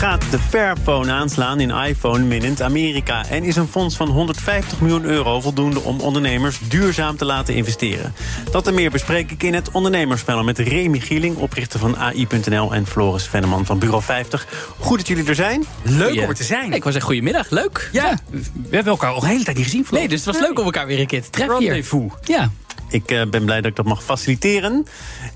Gaat 0.00 0.30
de 0.30 0.38
Fairphone 0.38 1.12
aanslaan 1.12 1.60
in 1.60 1.70
iPhone 1.70 2.24
minnend 2.24 2.62
Amerika? 2.62 3.26
En 3.26 3.44
is 3.44 3.56
een 3.56 3.68
fonds 3.68 3.96
van 3.96 4.08
150 4.08 4.80
miljoen 4.80 5.04
euro 5.04 5.40
voldoende 5.40 5.80
om 5.80 6.00
ondernemers 6.00 6.58
duurzaam 6.68 7.16
te 7.16 7.24
laten 7.24 7.54
investeren? 7.54 8.14
Dat 8.50 8.66
en 8.66 8.74
meer 8.74 8.90
bespreek 8.90 9.30
ik 9.30 9.42
in 9.42 9.54
het 9.54 9.70
ondernemerspanel 9.70 10.44
met 10.44 10.58
Remy 10.58 11.00
Gieling, 11.00 11.36
oprichter 11.36 11.80
van 11.80 11.96
AI.nl 11.96 12.74
en 12.74 12.86
Floris 12.86 13.26
Venneman 13.26 13.66
van 13.66 13.78
Bureau 13.78 14.02
50. 14.02 14.46
Goed 14.78 14.98
dat 14.98 15.08
jullie 15.08 15.28
er 15.28 15.34
zijn. 15.34 15.64
Leuk 15.82 16.22
om 16.22 16.28
er 16.28 16.34
te 16.34 16.44
zijn. 16.44 16.72
Ik 16.72 16.84
was 16.84 16.92
zeggen 16.92 17.10
goedemiddag, 17.10 17.50
leuk. 17.50 17.88
Ja, 17.92 18.18
we 18.30 18.74
hebben 18.74 18.92
elkaar 18.92 19.12
al 19.12 19.22
een 19.22 19.28
hele 19.28 19.44
tijd 19.44 19.56
niet 19.56 19.66
gezien. 19.66 19.84
Floris. 19.84 20.00
Nee, 20.00 20.16
dus 20.16 20.24
het 20.24 20.34
was 20.34 20.48
leuk 20.48 20.58
om 20.58 20.64
elkaar 20.64 20.86
weer 20.86 21.00
een 21.00 21.06
keer 21.06 21.22
te 21.22 21.30
treffen 21.30 21.58
hier. 21.58 21.68
Rendezvous. 21.70 22.12
Ja. 22.24 22.50
Ik 22.90 23.10
eh, 23.10 23.26
ben 23.26 23.44
blij 23.44 23.60
dat 23.60 23.70
ik 23.70 23.76
dat 23.76 23.86
mag 23.86 24.04
faciliteren. 24.04 24.86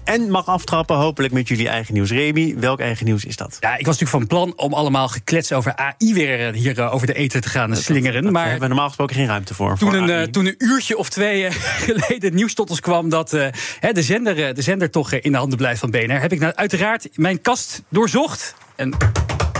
En 0.04 0.30
mag 0.30 0.46
aftrappen, 0.46 0.96
hopelijk 0.96 1.32
met 1.32 1.48
jullie 1.48 1.68
eigen 1.68 1.94
nieuws. 1.94 2.10
Remy, 2.10 2.54
welk 2.58 2.80
eigen 2.80 3.04
nieuws 3.04 3.24
is 3.24 3.36
dat? 3.36 3.56
Ja, 3.60 3.76
ik 3.76 3.86
was 3.86 3.98
natuurlijk 3.98 4.10
van 4.10 4.26
plan 4.26 4.52
om 4.56 4.74
allemaal 4.74 5.08
geklets 5.08 5.52
over 5.52 5.76
AI 5.76 6.14
weer 6.14 6.46
eh, 6.46 6.54
hier 6.54 6.78
eh, 6.78 6.94
over 6.94 7.06
de 7.06 7.14
eten 7.14 7.40
te 7.40 7.48
gaan 7.48 7.76
slingeren. 7.76 8.22
Daar 8.22 8.32
maar 8.32 8.42
hebben 8.42 8.60
we 8.60 8.66
normaal 8.68 8.86
gesproken 8.86 9.16
geen 9.16 9.26
ruimte 9.26 9.54
voor. 9.54 9.78
toen 9.78 9.90
voor 9.90 9.98
een, 9.98 10.10
AI. 10.10 10.30
toen 10.30 10.46
een 10.46 10.54
uurtje 10.58 10.96
of 10.96 11.08
twee 11.08 11.50
geleden 11.86 12.20
het 12.20 12.34
nieuws 12.34 12.54
tot 12.54 12.70
ons 12.70 12.80
kwam 12.80 13.08
dat 13.08 13.32
eh, 13.32 13.46
hè, 13.80 13.92
de, 13.92 14.02
zender, 14.02 14.54
de 14.54 14.62
zender 14.62 14.90
toch 14.90 15.12
in 15.12 15.32
de 15.32 15.38
handen 15.38 15.58
blijft 15.58 15.80
van 15.80 15.90
BNR, 15.90 16.20
heb 16.20 16.32
ik 16.32 16.40
nou 16.40 16.54
uiteraard 16.54 17.08
mijn 17.14 17.40
kast 17.40 17.82
doorzocht. 17.88 18.54
En 18.76 18.96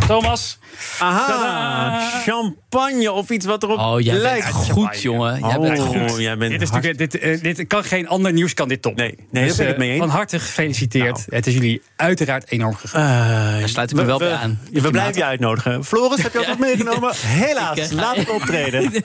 Thomas, 0.06 0.58
Aha, 0.98 1.26
Tadaa! 1.26 2.10
champagne 2.22 3.12
of 3.12 3.30
iets 3.30 3.46
wat 3.46 3.62
erop 3.62 3.78
Oh, 3.78 4.00
jij 4.00 4.14
lijkt. 4.16 4.44
bent 4.52 4.70
goed, 4.70 5.00
jongen. 5.02 5.38
Jij 5.48 5.58
bent 5.58 5.78
Oh, 5.78 5.86
goed. 5.86 6.18
jij 6.20 6.36
bent 6.36 6.50
dit, 6.52 6.62
is 6.62 6.68
hard- 6.68 6.82
natuurlijk, 6.84 7.12
dit, 7.12 7.20
eh, 7.22 7.40
dit 7.56 7.66
kan 7.66 7.84
geen 7.84 8.08
ander 8.08 8.32
nieuws 8.32 8.54
kan 8.54 8.68
dit 8.68 8.82
toppen. 8.82 9.04
Nee, 9.04 9.14
nee, 9.30 9.46
daar 9.48 9.56
ben 9.56 9.66
ik 9.66 9.72
eh, 9.72 9.78
mee 9.78 9.90
eens. 9.90 9.98
Van 9.98 10.08
harte 10.08 10.38
gefeliciteerd. 10.40 11.16
Nou. 11.16 11.24
Het 11.28 11.46
is 11.46 11.54
jullie 11.54 11.82
uiteraard 11.96 12.50
enorm 12.50 12.74
gegaan. 12.74 13.02
Eh, 13.02 13.58
Daar 13.60 13.68
sluit 13.68 13.90
ik 13.90 13.96
me 13.96 14.04
wel 14.04 14.18
bij 14.18 14.32
aan. 14.32 14.60
We, 14.72 14.80
we 14.80 14.90
blijven 14.90 15.14
je 15.16 15.24
uitnodigen. 15.24 15.84
Floris, 15.84 16.22
heb 16.22 16.32
je 16.32 16.38
ook 16.38 16.46
wat 16.46 16.58
meegenomen? 16.58 17.12
Helaas, 17.44 17.78
Ik, 17.78 17.92
laat 17.92 18.16
ik 18.16 18.32
optreden. 18.32 18.92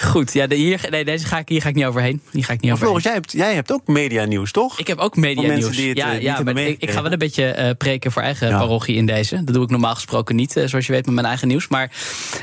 Goed, 0.00 0.32
ja, 0.32 0.46
de, 0.46 0.54
hier, 0.54 0.86
nee, 0.90 1.04
deze 1.04 1.26
ga 1.26 1.38
ik, 1.38 1.48
hier 1.48 1.62
ga 1.62 1.68
ik 1.68 1.74
niet 1.74 1.84
overheen. 1.84 2.20
Hier 2.30 2.44
ga 2.44 2.52
ik 2.52 2.60
niet 2.60 2.70
Maar 2.70 2.88
overheen. 2.88 3.00
Floris, 3.00 3.02
jij 3.04 3.12
hebt, 3.12 3.32
jij 3.32 3.54
hebt 3.54 3.72
ook 3.72 3.86
media 3.86 4.24
nieuws, 4.24 4.52
toch? 4.52 4.78
Ik 4.78 4.86
heb 4.86 4.98
ook 4.98 5.16
media 5.16 5.34
Voor 5.42 5.44
mensen 5.52 5.64
nieuws. 5.70 5.76
die 5.76 5.88
het, 5.88 5.98
ja, 5.98 6.12
ja, 6.12 6.42
maar 6.42 6.56
ik, 6.56 6.90
ga 6.90 7.02
wel 7.02 7.12
een 7.12 7.18
beetje 7.18 7.74
preken 7.78 8.12
voor 8.12 8.22
eigen 8.22 8.48
parochie 8.50 8.96
in 8.96 9.06
deze. 9.06 9.44
Dat 9.44 9.54
doe 9.54 9.64
ik 9.64 9.70
normaal 9.70 9.89
gesproken 9.94 10.36
niet, 10.36 10.56
eh, 10.56 10.66
zoals 10.66 10.86
je 10.86 10.92
weet, 10.92 11.06
met 11.06 11.14
mijn 11.14 11.26
eigen 11.26 11.48
nieuws. 11.48 11.68
Maar 11.68 11.90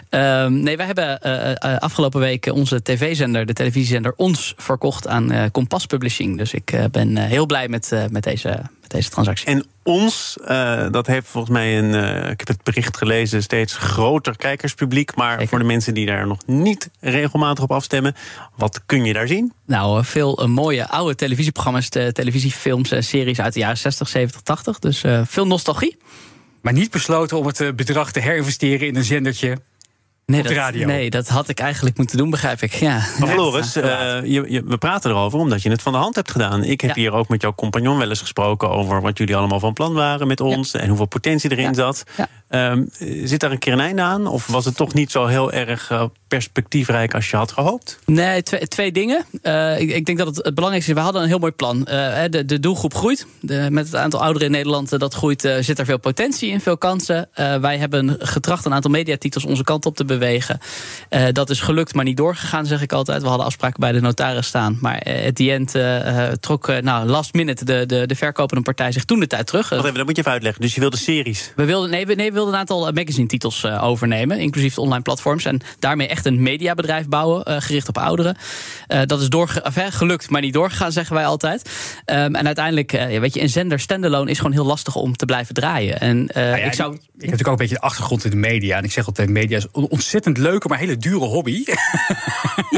ehm, 0.09 0.61
nee, 0.61 0.77
wij 0.77 0.85
hebben 0.85 1.21
eh, 1.21 1.51
eh, 1.51 1.77
afgelopen 1.77 2.19
week 2.19 2.45
onze 2.45 2.81
tv-zender, 2.81 3.45
de 3.45 3.53
televisiezender, 3.53 4.13
ons 4.15 4.53
verkocht 4.57 5.07
aan 5.07 5.51
Kompas 5.51 5.85
Publishing. 5.85 6.37
Dus 6.37 6.53
ik 6.53 6.87
ben 6.91 7.17
heel 7.17 7.45
blij 7.45 7.67
met, 7.67 8.07
met, 8.09 8.23
deze, 8.23 8.61
met 8.81 8.91
deze 8.91 9.09
transactie. 9.09 9.47
En 9.47 9.65
ons, 9.83 10.37
dat 10.91 11.07
heeft 11.07 11.27
volgens 11.27 11.53
mij 11.53 11.77
een, 11.77 11.93
ik 12.29 12.39
heb 12.39 12.47
het 12.47 12.63
bericht 12.63 12.97
gelezen, 12.97 13.43
steeds 13.43 13.75
groter 13.75 14.37
kijkerspubliek. 14.37 15.15
Maar 15.15 15.31
Zeker. 15.31 15.47
voor 15.47 15.59
de 15.59 15.65
mensen 15.65 15.93
die 15.93 16.05
daar 16.05 16.27
nog 16.27 16.39
niet 16.45 16.89
regelmatig 16.99 17.63
op 17.63 17.71
afstemmen, 17.71 18.15
wat 18.55 18.81
kun 18.85 19.05
je 19.05 19.13
daar 19.13 19.27
zien? 19.27 19.53
Nou, 19.65 20.05
veel 20.05 20.47
mooie 20.47 20.87
oude 20.87 21.15
televisieprogramma's, 21.15 21.89
televisiefilms 21.89 22.91
en 22.91 23.03
series 23.03 23.39
uit 23.39 23.53
de 23.53 23.59
jaren 23.59 23.77
60, 23.77 24.07
70, 24.07 24.41
80. 24.41 24.79
Dus 24.79 25.03
veel 25.23 25.47
nostalgie. 25.47 25.97
Maar 26.67 26.75
niet 26.75 26.91
besloten 26.91 27.37
om 27.37 27.45
het 27.45 27.59
eh, 27.61 27.71
bedrag 27.75 28.11
te 28.11 28.19
herinvesteren 28.19 28.87
in 28.87 28.95
een 28.95 29.03
zendertje. 29.03 29.57
Nee, 30.25 30.39
Op 30.41 30.47
de 30.47 30.53
dat, 30.53 30.63
radio. 30.63 30.85
nee, 30.87 31.09
dat 31.09 31.27
had 31.27 31.49
ik 31.49 31.59
eigenlijk 31.59 31.97
moeten 31.97 32.17
doen, 32.17 32.29
begrijp 32.29 32.61
ik. 32.61 32.73
Ja. 32.73 32.93
Maar 33.19 33.27
Floris, 33.29 33.75
eh, 33.75 33.83
je, 34.23 34.45
je- 34.47 34.63
we 34.65 34.77
praten 34.77 35.11
erover 35.11 35.39
omdat 35.39 35.61
je 35.61 35.69
het 35.69 35.81
van 35.81 35.91
de 35.91 35.97
hand 35.97 36.15
hebt 36.15 36.31
gedaan. 36.31 36.63
Ik 36.63 36.81
heb 36.81 36.95
Ja. 36.95 37.01
hier 37.01 37.11
ook 37.11 37.27
met 37.27 37.41
jouw 37.41 37.53
compagnon 37.55 37.97
wel 37.97 38.09
eens 38.09 38.19
gesproken 38.19 38.69
over 38.69 39.01
wat 39.01 39.17
jullie 39.17 39.35
allemaal 39.35 39.59
van 39.59 39.73
plan 39.73 39.93
waren 39.93 40.27
met 40.27 40.39
ons 40.41 40.73
en 40.73 40.87
hoeveel 40.87 41.05
potentie 41.05 41.51
erin 41.51 41.63
Ja. 41.63 41.73
zat. 41.73 42.03
Ja. 42.17 42.27
Ehm, 42.49 42.83
zit 43.23 43.39
daar 43.39 43.51
een 43.51 43.59
keer 43.59 43.73
een 43.73 43.79
einde 43.79 44.01
aan? 44.01 44.27
Of 44.27 44.47
was 44.47 44.65
het 44.65 44.75
toch 44.75 44.93
niet 44.93 45.11
zo 45.11 45.25
heel 45.25 45.51
erg 45.51 45.91
eh, 45.91 46.03
perspectiefrijk 46.27 47.13
als 47.13 47.29
je 47.29 47.35
had 47.35 47.51
gehoopt? 47.51 47.99
Nee, 48.05 48.43
twee, 48.43 48.67
twee 48.67 48.91
dingen. 48.91 49.25
Eh, 49.41 49.79
ik, 49.79 49.89
ik 49.89 50.05
denk 50.05 50.17
dat 50.17 50.27
het, 50.27 50.35
het 50.35 50.55
belangrijkste 50.55 50.91
is, 50.91 50.97
we 50.97 51.03
hadden 51.03 51.21
een 51.21 51.27
heel 51.27 51.39
mooi 51.39 51.51
plan. 51.51 51.85
Eh, 51.85 52.23
de, 52.29 52.45
de 52.45 52.59
doelgroep 52.59 52.93
groeit. 52.93 53.27
De, 53.41 53.67
met 53.71 53.85
het 53.85 53.95
aantal 53.95 54.21
ouderen 54.21 54.47
in 54.47 54.53
Nederland 54.53 54.93
eh, 54.93 54.99
dat 54.99 55.13
groeit, 55.13 55.41
zit 55.59 55.79
er 55.79 55.85
veel 55.85 55.99
potentie 55.99 56.49
in, 56.49 56.61
veel 56.61 56.77
kansen. 56.77 57.29
Wij 57.61 57.77
hebben 57.77 58.15
getracht 58.19 58.65
een 58.65 58.73
aantal 58.73 58.91
mediatitels 58.91 59.45
onze 59.45 59.63
kant 59.63 59.85
op 59.85 59.95
te 59.95 60.05
bewegen. 60.05 60.59
Dat 61.31 61.49
is 61.49 61.59
gelukt, 61.59 61.93
maar 61.93 62.05
niet 62.05 62.17
doorgegaan, 62.17 62.65
zeg 62.65 62.81
ik 62.81 62.91
altijd. 62.91 63.21
We 63.21 63.27
hadden 63.27 63.45
afspraken 63.45 63.79
bij 63.79 63.91
de 63.91 64.01
notaris 64.01 64.47
staan. 64.47 64.77
Maar 64.81 65.03
at 65.27 65.35
the 65.35 65.51
end 65.51 65.75
trok 66.41 66.81
nou, 66.81 67.07
last 67.07 67.33
minute 67.33 67.65
de, 67.65 67.85
de, 67.85 68.05
de 68.05 68.15
verkopende 68.15 68.63
partij 68.63 68.91
zich 68.91 69.05
toen 69.05 69.19
de 69.19 69.27
tijd 69.27 69.47
terug. 69.47 69.69
Wacht 69.69 69.83
even, 69.83 69.95
dat 69.95 70.05
moet 70.05 70.15
je 70.15 70.21
even 70.21 70.31
uitleggen. 70.31 70.61
Dus 70.61 70.75
je 70.75 70.79
wilde 70.79 70.97
series. 70.97 71.51
We 71.55 71.65
wilden, 71.65 71.89
nee, 71.89 72.05
we, 72.05 72.13
nee, 72.13 72.27
we 72.27 72.33
wilden 72.33 72.53
een 72.53 72.59
aantal 72.59 72.91
magazine-titels 72.91 73.63
eh, 73.63 73.83
overnemen, 73.83 74.39
inclusief 74.39 74.73
de 74.73 74.81
online 74.81 75.01
platforms. 75.01 75.45
En 75.45 75.61
daarmee 75.79 76.07
echt 76.07 76.16
een 76.25 76.41
mediabedrijf 76.41 77.07
bouwen, 77.07 77.45
eh, 77.45 77.55
gericht 77.59 77.87
op 77.87 77.97
ouderen. 77.97 78.37
Eh, 78.87 79.01
dat 79.05 79.21
is 79.21 79.27
hè, 79.75 79.91
gelukt, 79.91 80.29
maar 80.29 80.41
niet 80.41 80.53
doorgegaan, 80.53 80.91
zeggen 80.91 81.15
wij 81.15 81.25
altijd. 81.25 81.69
Ehm, 82.05 82.35
en 82.35 82.45
uiteindelijk, 82.45 82.93
eh, 82.93 83.19
weet 83.19 83.33
je, 83.33 83.41
een 83.41 83.49
zender 83.49 83.79
standalone 83.79 84.31
is 84.31 84.37
gewoon 84.37 84.51
heel 84.51 84.65
lastig 84.65 84.95
om 84.95 85.15
te 85.15 85.25
blijven 85.25 85.53
draaien. 85.53 85.99
En 85.99 86.29
Nou 86.33 86.47
ja, 86.47 86.55
ik 86.55 86.73
zou. 86.73 86.93
Ik 86.93 86.99
heb 87.01 87.11
natuurlijk 87.13 87.47
ook 87.47 87.53
een 87.53 87.55
beetje 87.57 87.75
de 87.75 87.81
achtergrond 87.81 88.23
in 88.23 88.29
de 88.29 88.37
media. 88.37 88.77
En 88.77 88.83
ik 88.83 88.91
zeg 88.91 89.05
altijd, 89.05 89.29
media 89.29 89.57
is 89.57 89.67
een 89.73 89.89
ontzettend 89.89 90.37
leuke, 90.37 90.67
maar 90.67 90.77
hele 90.77 90.97
dure 90.97 91.25
hobby. 91.25 91.63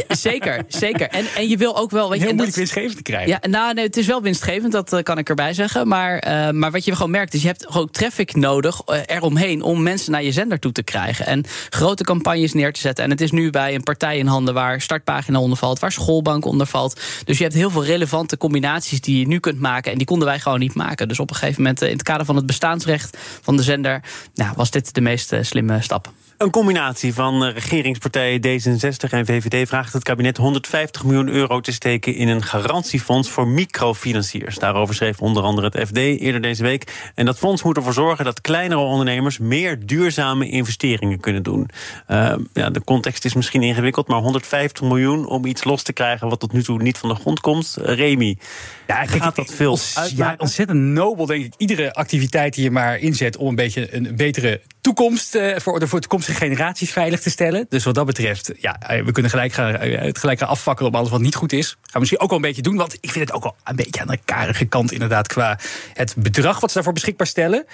Ja, 0.08 0.09
zeker, 0.18 0.64
zeker. 0.68 1.08
En, 1.10 1.26
en 1.36 1.48
je 1.50 1.58
wil 1.58 1.78
ook 1.78 1.92
wel. 1.92 2.10
Weet 2.10 2.20
je, 2.20 2.26
Heel 2.26 2.28
dat- 2.28 2.36
moeilijk 2.36 2.56
winstgevend 2.58 2.96
te 2.96 3.02
krijgen. 3.04 3.30
Ja, 3.30 3.50
nou, 3.50 3.74
nee, 3.74 3.86
het 3.86 3.98
is 3.98 4.06
wel 4.08 4.22
winstgevend, 4.22 4.72
dat 4.72 4.94
eh, 4.94 5.04
kan 5.04 5.18
ik 5.18 5.30
erbij 5.30 5.54
zeggen. 5.54 5.88
Maar, 5.88 6.18
eh, 6.20 6.50
maar 6.50 6.72
wat 6.72 6.86
je 6.86 6.96
gewoon 6.96 7.12
merkt, 7.12 7.34
is 7.34 7.42
je 7.42 7.48
hebt 7.48 7.66
gewoon 7.70 7.90
traffic 7.92 8.36
nodig 8.36 8.82
eh, 8.86 9.00
eromheen 9.06 9.62
om 9.62 9.84
mensen 9.84 10.12
naar 10.12 10.24
je 10.24 10.32
zender 10.32 10.60
toe 10.60 10.72
te 10.72 10.84
krijgen. 10.84 11.26
En 11.26 11.44
grote 11.70 12.04
campagnes 12.04 12.54
neer 12.54 12.74
te 12.74 12.80
zetten. 12.80 13.04
En 13.04 13.10
het 13.10 13.22
is 13.22 13.32
nu 13.32 13.50
bij 13.50 13.76
een 13.76 13.84
partij 13.84 14.18
in 14.18 14.28
handen 14.28 14.54
waar 14.54 14.82
startpagina 14.82 15.40
onder 15.40 15.58
valt, 15.58 15.80
waar 15.80 15.92
schoolbank 15.92 16.46
onder 16.46 16.68
valt. 16.68 17.02
Dus 17.26 17.38
je 17.38 17.44
hebt 17.44 17.56
heel 17.56 17.70
veel 17.70 17.86
relevante 17.86 18.38
combinaties 18.38 19.02
die 19.02 19.20
je 19.20 19.28
nu 19.28 19.40
kunt 19.40 19.60
maken. 19.60 19.92
En 19.92 19.98
die 19.98 20.08
konden 20.08 20.28
wij 20.28 20.40
gewoon 20.40 20.60
niet 20.60 20.74
maken. 20.76 21.08
Dus 21.08 21.20
op 21.20 21.30
een 21.30 21.36
gegeven 21.36 21.62
moment, 21.62 21.82
in 21.82 21.92
het 21.92 22.04
kader 22.04 22.26
van 22.26 22.36
het 22.36 22.46
bestaansrecht 22.46 23.18
van 23.42 23.58
de 23.58 23.64
zender, 23.64 24.02
nou, 24.34 24.54
was 24.56 24.72
dit 24.72 24.94
de 24.94 25.02
meest 25.02 25.34
slimme 25.42 25.82
stap. 25.82 26.12
Een 26.40 26.50
combinatie 26.50 27.14
van 27.14 27.46
eh, 27.46 27.54
regeringspartijen 27.54 28.42
D66 28.42 29.10
en 29.10 29.26
VVD 29.26 29.68
vraagt 29.68 29.94
het 29.94 30.04
kabinet 30.04 30.38
150 30.38 31.04
miljoen 31.04 31.28
euro 31.28 31.60
te 31.60 31.72
steken 31.72 32.16
in 32.16 32.28
een 32.28 32.44
garantiefonds 32.44 33.30
voor 33.30 33.48
microfinanciers. 33.48 34.58
Daarover 34.60 34.96
schreef 34.96 35.20
onder 35.20 35.44
andere 35.44 35.70
het 35.74 35.88
FD 35.88 35.98
eerder 35.98 36.42
deze 36.42 36.64
week. 36.64 37.12
En 37.16 37.26
dat 37.26 37.38
fonds 37.38 37.64
moet 37.64 37.78
ervoor 37.78 37.94
zorgen 37.94 38.26
dat 38.26 38.42
kleinere 38.42 38.82
ondernemers 38.82 39.38
meer 39.38 39.86
duurzame 39.86 40.50
investeringen 40.50 41.20
kunnen 41.20 41.44
doen. 41.44 41.70
Eh, 42.08 42.36
ja, 42.54 42.70
de 42.70 42.84
context 42.84 43.26
is 43.26 43.34
misschien 43.34 43.64
ingewikkeld, 43.64 44.08
maar 44.08 44.20
150 44.20 44.84
miljoen 44.84 45.28
om 45.28 45.46
iets 45.46 45.64
los 45.64 45.84
te 45.84 45.94
krijgen 45.94 46.30
wat 46.30 46.40
tot 46.40 46.54
nu 46.54 46.64
toe 46.64 46.82
niet 46.82 46.98
van 46.98 47.10
de 47.10 47.16
grond 47.16 47.40
komt. 47.40 47.78
Eh, 47.78 47.96
Remy, 47.96 48.38
Ja, 48.88 49.06
kijk, 49.06 49.24
gaat 49.24 49.36
dat 49.36 49.54
veel 49.54 49.78
Ja, 50.16 50.36
ontzettend 50.38 50.80
nobel, 50.80 51.26
denk 51.26 51.46
ik. 51.46 51.54
Iedere 51.58 51.94
activiteit 51.94 52.54
die 52.54 52.64
je 52.64 52.72
maar 52.72 52.98
inzet 52.98 53.38
om 53.38 53.48
een 53.48 53.56
beetje 53.56 53.96
een 53.96 54.16
betere 54.16 54.62
toekomst 54.96 55.36
eh, 55.36 55.56
voor 55.58 55.80
de 55.80 55.88
toekomstige 55.88 56.38
generaties 56.38 56.92
veilig 56.92 57.20
te 57.20 57.30
stellen. 57.30 57.66
Dus 57.70 57.84
wat 57.84 57.96
dat 57.96 58.06
betreft, 58.06 58.52
ja, 58.58 58.80
eh, 58.80 59.06
we 59.06 59.12
kunnen 59.12 59.32
gelijk 59.32 59.54
gaan, 59.54 59.76
eh, 59.76 60.02
het 60.02 60.18
gelijk 60.18 60.40
gaan 60.40 60.48
afvakkelen 60.48 60.92
op 60.92 60.98
alles 60.98 61.10
wat 61.10 61.22
niet 61.22 61.36
goed 61.36 61.54
is. 61.54 61.78
Gaan 61.90 62.02
we 62.02 62.08
misschien 62.08 62.28
ook 62.28 62.30
wel 62.30 62.40
een 62.40 62.56
beetje 62.56 62.70
doen, 62.70 62.76
want 62.76 62.98
ik 63.02 63.12
vind 63.12 63.26
het 63.26 63.36
ook 63.36 63.44
wel 63.44 63.56
een 63.64 63.76
beetje 63.76 64.02
aan 64.02 64.08
de 64.08 64.20
karige 64.26 64.66
kant 64.66 64.92
inderdaad 64.92 65.28
qua 65.28 65.60
het 65.94 66.16
bedrag 66.18 66.60
wat 66.60 66.70
ze 66.70 66.76
daarvoor 66.76 66.94
beschikbaar 66.94 67.28
stellen. 67.28 67.66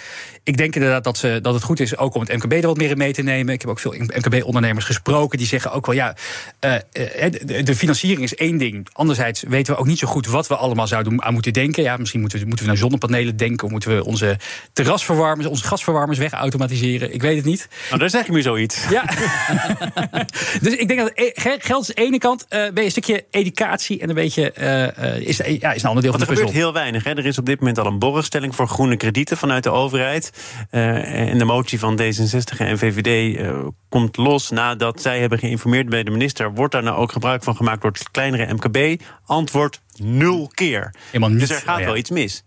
Ik 0.43 0.57
denk 0.57 0.75
inderdaad 0.75 1.03
dat, 1.03 1.17
ze, 1.17 1.39
dat 1.41 1.53
het 1.53 1.63
goed 1.63 1.79
is 1.79 1.97
ook 1.97 2.15
om 2.15 2.21
het 2.21 2.33
MKB 2.35 2.51
er 2.51 2.67
wat 2.67 2.77
meer 2.77 2.89
in 2.89 2.97
mee 2.97 3.13
te 3.13 3.21
nemen. 3.21 3.53
Ik 3.53 3.61
heb 3.61 3.69
ook 3.69 3.79
veel 3.79 3.93
MKB-ondernemers 3.97 4.85
gesproken 4.85 5.37
die 5.37 5.47
zeggen 5.47 5.71
ook 5.71 5.85
wel 5.85 5.95
ja, 5.95 6.15
eh, 6.59 6.75
eh, 6.75 7.31
de, 7.63 7.75
financiering 7.75 8.23
is 8.23 8.35
één 8.35 8.57
ding. 8.57 8.87
Anderzijds 8.91 9.43
weten 9.47 9.73
we 9.73 9.79
ook 9.79 9.85
niet 9.85 9.99
zo 9.99 10.07
goed 10.07 10.27
wat 10.27 10.47
we 10.47 10.55
allemaal 10.55 10.87
zouden 10.87 11.23
aan 11.23 11.33
moeten 11.33 11.53
denken. 11.53 11.83
Ja, 11.83 11.97
misschien 11.97 12.19
moeten 12.19 12.39
we, 12.39 12.45
moeten 12.45 12.65
we 12.65 12.71
naar 12.71 12.79
zonnepanelen 12.81 13.37
denken, 13.37 13.65
of 13.65 13.71
moeten 13.71 13.95
we 13.95 14.05
onze 14.05 14.37
terrasverwarmers, 14.73 15.47
onze 15.47 15.63
gasverwarmers 15.63 16.19
wegautomatiseren. 16.19 17.13
Ik 17.13 17.21
weet 17.21 17.35
het 17.35 17.45
niet. 17.45 17.67
nou, 17.87 17.99
daar 17.99 18.09
zeg 18.09 18.25
je 18.25 18.31
me 18.31 18.41
zoiets. 18.41 18.89
Ja. 18.89 19.03
dus 20.61 20.75
ik 20.75 20.87
denk 20.87 20.99
dat 20.99 21.11
e- 21.13 21.31
ge- 21.33 21.57
geld 21.59 21.81
is 21.89 21.95
de 21.95 22.01
ene 22.01 22.17
kant, 22.17 22.45
eh 22.49 22.59
ben 22.59 22.73
je 22.73 22.83
een 22.83 22.91
stukje 22.91 23.25
educatie 23.31 24.03
en 24.05 24.11
een 24.11 24.23
beetje 24.23 24.51
eh, 24.51 25.15
eh, 25.15 25.27
is, 25.27 25.37
ja, 25.37 25.73
is 25.73 25.83
een 25.83 25.89
ander 25.89 26.03
deel 26.03 26.11
Want 26.11 26.11
van 26.11 26.11
er 26.11 26.17
de 26.19 26.25
gebeurt 26.25 26.39
puzzel. 26.39 26.61
heel 26.61 26.73
weinig. 26.73 27.03
Hè. 27.03 27.11
Er 27.11 27.25
is 27.25 27.37
op 27.37 27.45
dit 27.45 27.59
moment 27.59 27.79
al 27.79 27.85
een 27.85 27.99
borgstelling 27.99 28.55
voor 28.55 28.67
groene 28.67 28.97
kredieten 28.97 29.37
vanuit 29.37 29.63
de 29.63 29.69
overheid. 29.69 30.31
Eh, 30.69 31.29
en 31.29 31.37
de 31.37 31.45
motie 31.45 31.79
van 31.79 31.99
D66 32.01 32.57
en 32.57 32.77
VVD 32.77 33.39
komt 33.89 34.17
los 34.17 34.49
nadat 34.49 35.01
zij 35.01 35.19
hebben 35.19 35.39
geïnformeerd 35.39 35.89
bij 35.89 36.03
de 36.03 36.11
minister. 36.11 36.53
Wordt 36.53 36.73
daar 36.73 36.83
nou 36.83 36.97
ook 36.97 37.11
gebruik 37.11 37.43
van 37.43 37.55
gemaakt 37.55 37.81
door 37.81 37.91
het 37.91 38.11
kleinere 38.11 38.53
MKB? 38.53 39.01
Antwoord 39.25 39.81
nul 39.95 40.49
keer. 40.53 40.93
Helemaal 41.11 41.37
Dus 41.37 41.49
er 41.49 41.61
gaat 41.61 41.79
Oh 41.79 41.85
wel 41.85 41.97
iets 41.97 42.09
mis. 42.09 42.43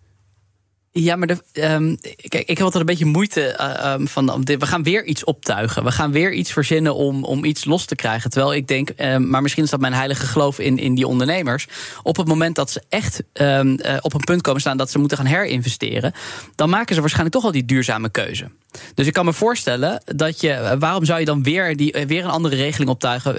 Ja, 0.92 1.16
maar 1.16 1.26
de, 1.26 1.38
um, 1.54 1.98
kijk, 2.28 2.48
ik 2.48 2.56
heb 2.56 2.60
altijd 2.60 2.80
een 2.80 2.86
beetje 2.86 3.04
moeite 3.04 3.56
uh, 3.60 3.92
um, 3.92 4.08
van. 4.08 4.44
We 4.44 4.66
gaan 4.66 4.82
weer 4.82 5.04
iets 5.04 5.24
optuigen. 5.24 5.84
We 5.84 5.90
gaan 5.90 6.12
weer 6.12 6.32
iets 6.32 6.52
verzinnen 6.52 6.94
om, 6.94 7.24
om 7.24 7.44
iets 7.44 7.64
los 7.64 7.84
te 7.84 7.94
krijgen. 7.94 8.30
Terwijl 8.30 8.54
ik 8.54 8.68
denk, 8.68 8.90
um, 8.96 9.28
maar 9.28 9.42
misschien 9.42 9.64
is 9.64 9.70
dat 9.70 9.80
mijn 9.80 9.92
heilige 9.92 10.26
geloof 10.26 10.58
in, 10.58 10.78
in 10.78 10.94
die 10.94 11.06
ondernemers. 11.06 11.66
Op 12.02 12.16
het 12.16 12.26
moment 12.26 12.54
dat 12.54 12.70
ze 12.70 12.82
echt 12.88 13.22
uh, 13.34 13.60
op 14.00 14.14
een 14.14 14.24
punt 14.24 14.42
komen 14.42 14.60
staan 14.60 14.76
dat 14.76 14.90
ze 14.90 14.98
moeten 14.98 15.16
gaan 15.16 15.26
herinvesteren, 15.26 16.12
dan 16.54 16.70
maken 16.70 16.94
ze 16.94 17.00
waarschijnlijk 17.00 17.34
toch 17.34 17.44
al 17.44 17.52
die 17.52 17.64
duurzame 17.64 18.10
keuze. 18.10 18.50
Dus 18.94 19.06
ik 19.06 19.12
kan 19.12 19.24
me 19.24 19.32
voorstellen 19.32 20.02
dat 20.04 20.40
je. 20.40 20.76
Waarom 20.78 21.04
zou 21.04 21.18
je 21.18 21.24
dan 21.24 21.42
weer, 21.42 21.76
die, 21.76 22.04
weer 22.06 22.24
een 22.24 22.30
andere 22.30 22.56
regeling 22.56 22.90
optuigen? 22.90 23.34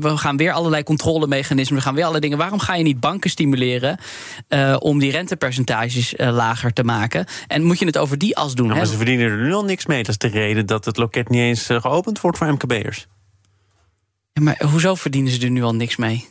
We 0.00 0.16
gaan 0.16 0.36
weer 0.36 0.52
allerlei 0.52 0.82
controlemechanismen. 0.82 1.78
We 1.78 1.84
gaan 1.84 1.94
weer 1.94 2.04
alle 2.04 2.20
dingen. 2.20 2.38
Waarom 2.38 2.58
ga 2.58 2.74
je 2.74 2.82
niet 2.82 3.00
banken 3.00 3.30
stimuleren 3.30 3.98
uh, 4.48 4.76
om 4.78 4.98
die 4.98 5.10
rentepercentages 5.10 6.14
uh, 6.14 6.32
lager 6.32 6.72
te 6.72 6.84
maken? 6.84 7.26
En 7.46 7.64
moet 7.64 7.78
je 7.78 7.86
het 7.86 7.98
over 7.98 8.18
die 8.18 8.36
as 8.36 8.54
doen? 8.54 8.66
Nou, 8.66 8.78
hè? 8.78 8.84
maar 8.84 8.92
ze 8.92 8.96
verdienen 8.96 9.30
er 9.30 9.44
nu 9.44 9.52
al 9.52 9.64
niks 9.64 9.86
mee. 9.86 10.02
Dat 10.02 10.08
is 10.08 10.18
de 10.18 10.38
reden 10.38 10.66
dat 10.66 10.84
het 10.84 10.96
loket 10.96 11.28
niet 11.28 11.40
eens 11.40 11.70
uh, 11.70 11.80
geopend 11.80 12.20
wordt 12.20 12.38
voor 12.38 12.52
MKB'ers. 12.52 13.06
Ja, 14.32 14.42
maar 14.42 14.62
hoezo 14.70 14.94
verdienen 14.94 15.32
ze 15.32 15.40
er 15.40 15.50
nu 15.50 15.62
al 15.62 15.74
niks 15.74 15.96
mee? 15.96 16.28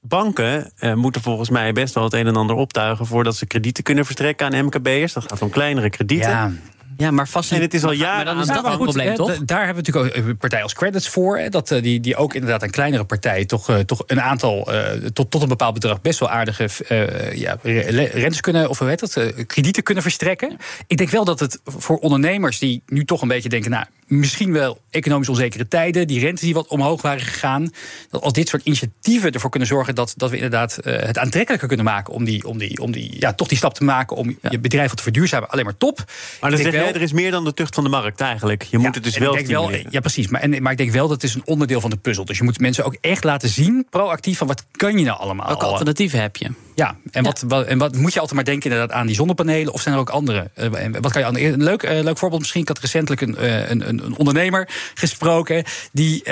Banken 0.00 0.72
uh, 0.80 0.94
moeten 0.94 1.22
volgens 1.22 1.50
mij 1.50 1.72
best 1.72 1.94
wel 1.94 2.04
het 2.04 2.12
een 2.12 2.26
en 2.26 2.36
ander 2.36 2.56
optuigen 2.56 3.06
voordat 3.06 3.36
ze 3.36 3.46
kredieten 3.46 3.84
kunnen 3.84 4.04
verstrekken 4.04 4.46
aan 4.46 4.64
MKB'ers. 4.64 5.12
Dat 5.12 5.22
gaat 5.28 5.42
om 5.42 5.50
kleinere 5.50 5.90
kredieten. 5.90 6.30
Ja. 6.30 6.52
Ja, 7.00 7.10
maar 7.10 7.28
vast. 7.28 7.52
En 7.52 7.60
het 7.60 7.74
is 7.74 7.84
al 7.84 7.92
jaren. 7.92 8.16
Maar 8.16 8.34
dan 8.34 8.40
is 8.42 8.46
dat 8.46 8.64
een 8.64 8.78
probleem, 8.78 9.08
hè, 9.08 9.14
toch? 9.14 9.38
Daar 9.44 9.66
hebben 9.66 9.84
we 9.84 9.90
natuurlijk 9.90 10.18
ook 10.18 10.28
een 10.28 10.36
partij 10.36 10.62
als 10.62 10.74
credits 10.74 11.08
voor. 11.08 11.38
Hè, 11.38 11.48
dat, 11.48 11.70
eh, 11.70 11.82
die, 11.82 12.00
die 12.00 12.16
ook 12.16 12.34
inderdaad 12.34 12.62
een 12.62 12.70
kleinere 12.70 13.04
partij 13.04 13.44
toch, 13.44 13.68
eh, 13.68 13.78
toch 13.78 14.02
een 14.06 14.20
aantal, 14.20 14.72
eh, 14.72 14.92
tot, 15.12 15.30
tot 15.30 15.42
een 15.42 15.48
bepaald 15.48 15.74
bedrag, 15.74 16.00
best 16.00 16.18
wel 16.18 16.30
aardige 16.30 16.68
eh, 16.88 17.34
ja, 17.34 17.56
re- 17.62 18.10
rentes 18.12 18.40
kunnen, 18.40 18.68
of 18.68 18.78
hoe 18.78 18.88
heet 18.88 19.00
dat, 19.00 19.16
eh, 19.16 19.26
kredieten 19.46 19.82
kunnen 19.82 20.02
verstrekken. 20.02 20.56
Ik 20.86 20.96
denk 20.96 21.10
wel 21.10 21.24
dat 21.24 21.40
het 21.40 21.60
voor 21.64 21.98
ondernemers 21.98 22.58
die 22.58 22.82
nu 22.86 23.04
toch 23.04 23.22
een 23.22 23.28
beetje 23.28 23.48
denken, 23.48 23.70
nou, 23.70 23.84
misschien 24.10 24.52
wel 24.52 24.80
economisch 24.90 25.28
onzekere 25.28 25.68
tijden, 25.68 26.06
die 26.06 26.20
rentes 26.20 26.40
die 26.40 26.54
wat 26.54 26.68
omhoog 26.68 27.02
waren 27.02 27.20
gegaan, 27.20 27.72
dat 28.10 28.22
als 28.22 28.32
dit 28.32 28.48
soort 28.48 28.64
initiatieven 28.64 29.32
ervoor 29.32 29.50
kunnen 29.50 29.68
zorgen 29.68 29.94
dat, 29.94 30.14
dat 30.16 30.30
we 30.30 30.36
inderdaad 30.36 30.78
eh, 30.78 31.06
het 31.06 31.18
aantrekkelijker 31.18 31.68
kunnen 31.68 31.86
maken 31.86 32.14
om, 32.14 32.24
die, 32.24 32.46
om, 32.46 32.58
die, 32.58 32.80
om 32.80 32.92
die, 32.92 33.16
ja, 33.18 33.32
toch 33.32 33.48
die 33.48 33.56
stap 33.56 33.74
te 33.74 33.84
maken 33.84 34.16
om 34.16 34.38
je 34.50 34.58
bedrijf 34.58 34.88
wat 34.88 34.96
te 34.96 35.02
verduurzamen, 35.02 35.48
alleen 35.48 35.64
maar 35.64 35.76
top. 35.76 36.04
Maar 36.40 36.50
dan 36.50 36.58
zeg 36.58 36.72
jij, 36.72 36.94
er 36.94 37.02
is 37.02 37.12
meer 37.12 37.30
dan 37.30 37.44
de 37.44 37.54
tucht 37.54 37.74
van 37.74 37.84
de 37.84 37.90
markt 37.90 38.20
eigenlijk. 38.20 38.62
Je 38.62 38.78
moet 38.78 38.94
het 38.94 39.04
dus 39.04 39.18
wel 39.18 39.30
ik 39.30 39.46
denk 39.46 39.48
wel. 39.48 39.70
Ja, 39.90 40.00
precies. 40.00 40.28
Maar, 40.28 40.40
en, 40.40 40.62
maar 40.62 40.72
ik 40.72 40.78
denk 40.78 40.90
wel 40.90 41.08
dat 41.08 41.22
het 41.22 41.30
is 41.30 41.34
een 41.34 41.46
onderdeel 41.46 41.80
van 41.80 41.90
de 41.90 41.96
puzzel. 41.96 42.24
Dus 42.24 42.38
je 42.38 42.44
moet 42.44 42.60
mensen 42.60 42.84
ook 42.84 42.96
echt 43.00 43.24
laten 43.24 43.48
zien, 43.48 43.86
proactief, 43.90 44.38
van 44.38 44.46
wat 44.46 44.64
kan 44.70 44.98
je 44.98 45.04
nou 45.04 45.18
allemaal? 45.18 45.46
Welke 45.46 45.64
alternatieven 45.64 46.20
heb 46.20 46.36
je? 46.36 46.50
Ja, 46.80 46.96
en, 47.10 47.24
Wat, 47.24 47.44
wat, 47.48 47.66
en 47.66 47.78
wat 47.78 47.96
moet 47.96 48.12
je 48.12 48.18
altijd 48.20 48.36
maar 48.36 48.44
denken 48.44 48.70
inderdaad 48.70 48.96
aan 48.96 49.06
die 49.06 49.14
zonnepanelen? 49.14 49.72
Of 49.72 49.80
zijn 49.80 49.94
er 49.94 50.00
ook 50.00 50.10
andere? 50.10 50.50
Eh, 50.54 50.84
en 50.84 51.00
wat 51.00 51.12
kan 51.12 51.20
je 51.20 51.26
aan, 51.26 51.36
een 51.36 51.62
leuk, 51.62 51.82
eh, 51.82 52.02
leuk 52.02 52.18
voorbeeld 52.18 52.40
misschien. 52.40 52.60
Ik 52.60 52.68
had 52.68 52.78
recentelijk 52.78 53.20
een, 53.20 53.36
eh, 53.36 53.70
een, 53.70 53.88
een, 53.88 54.16
ondernemer 54.16 54.68
gesproken. 54.94 55.64
Die, 55.92 56.22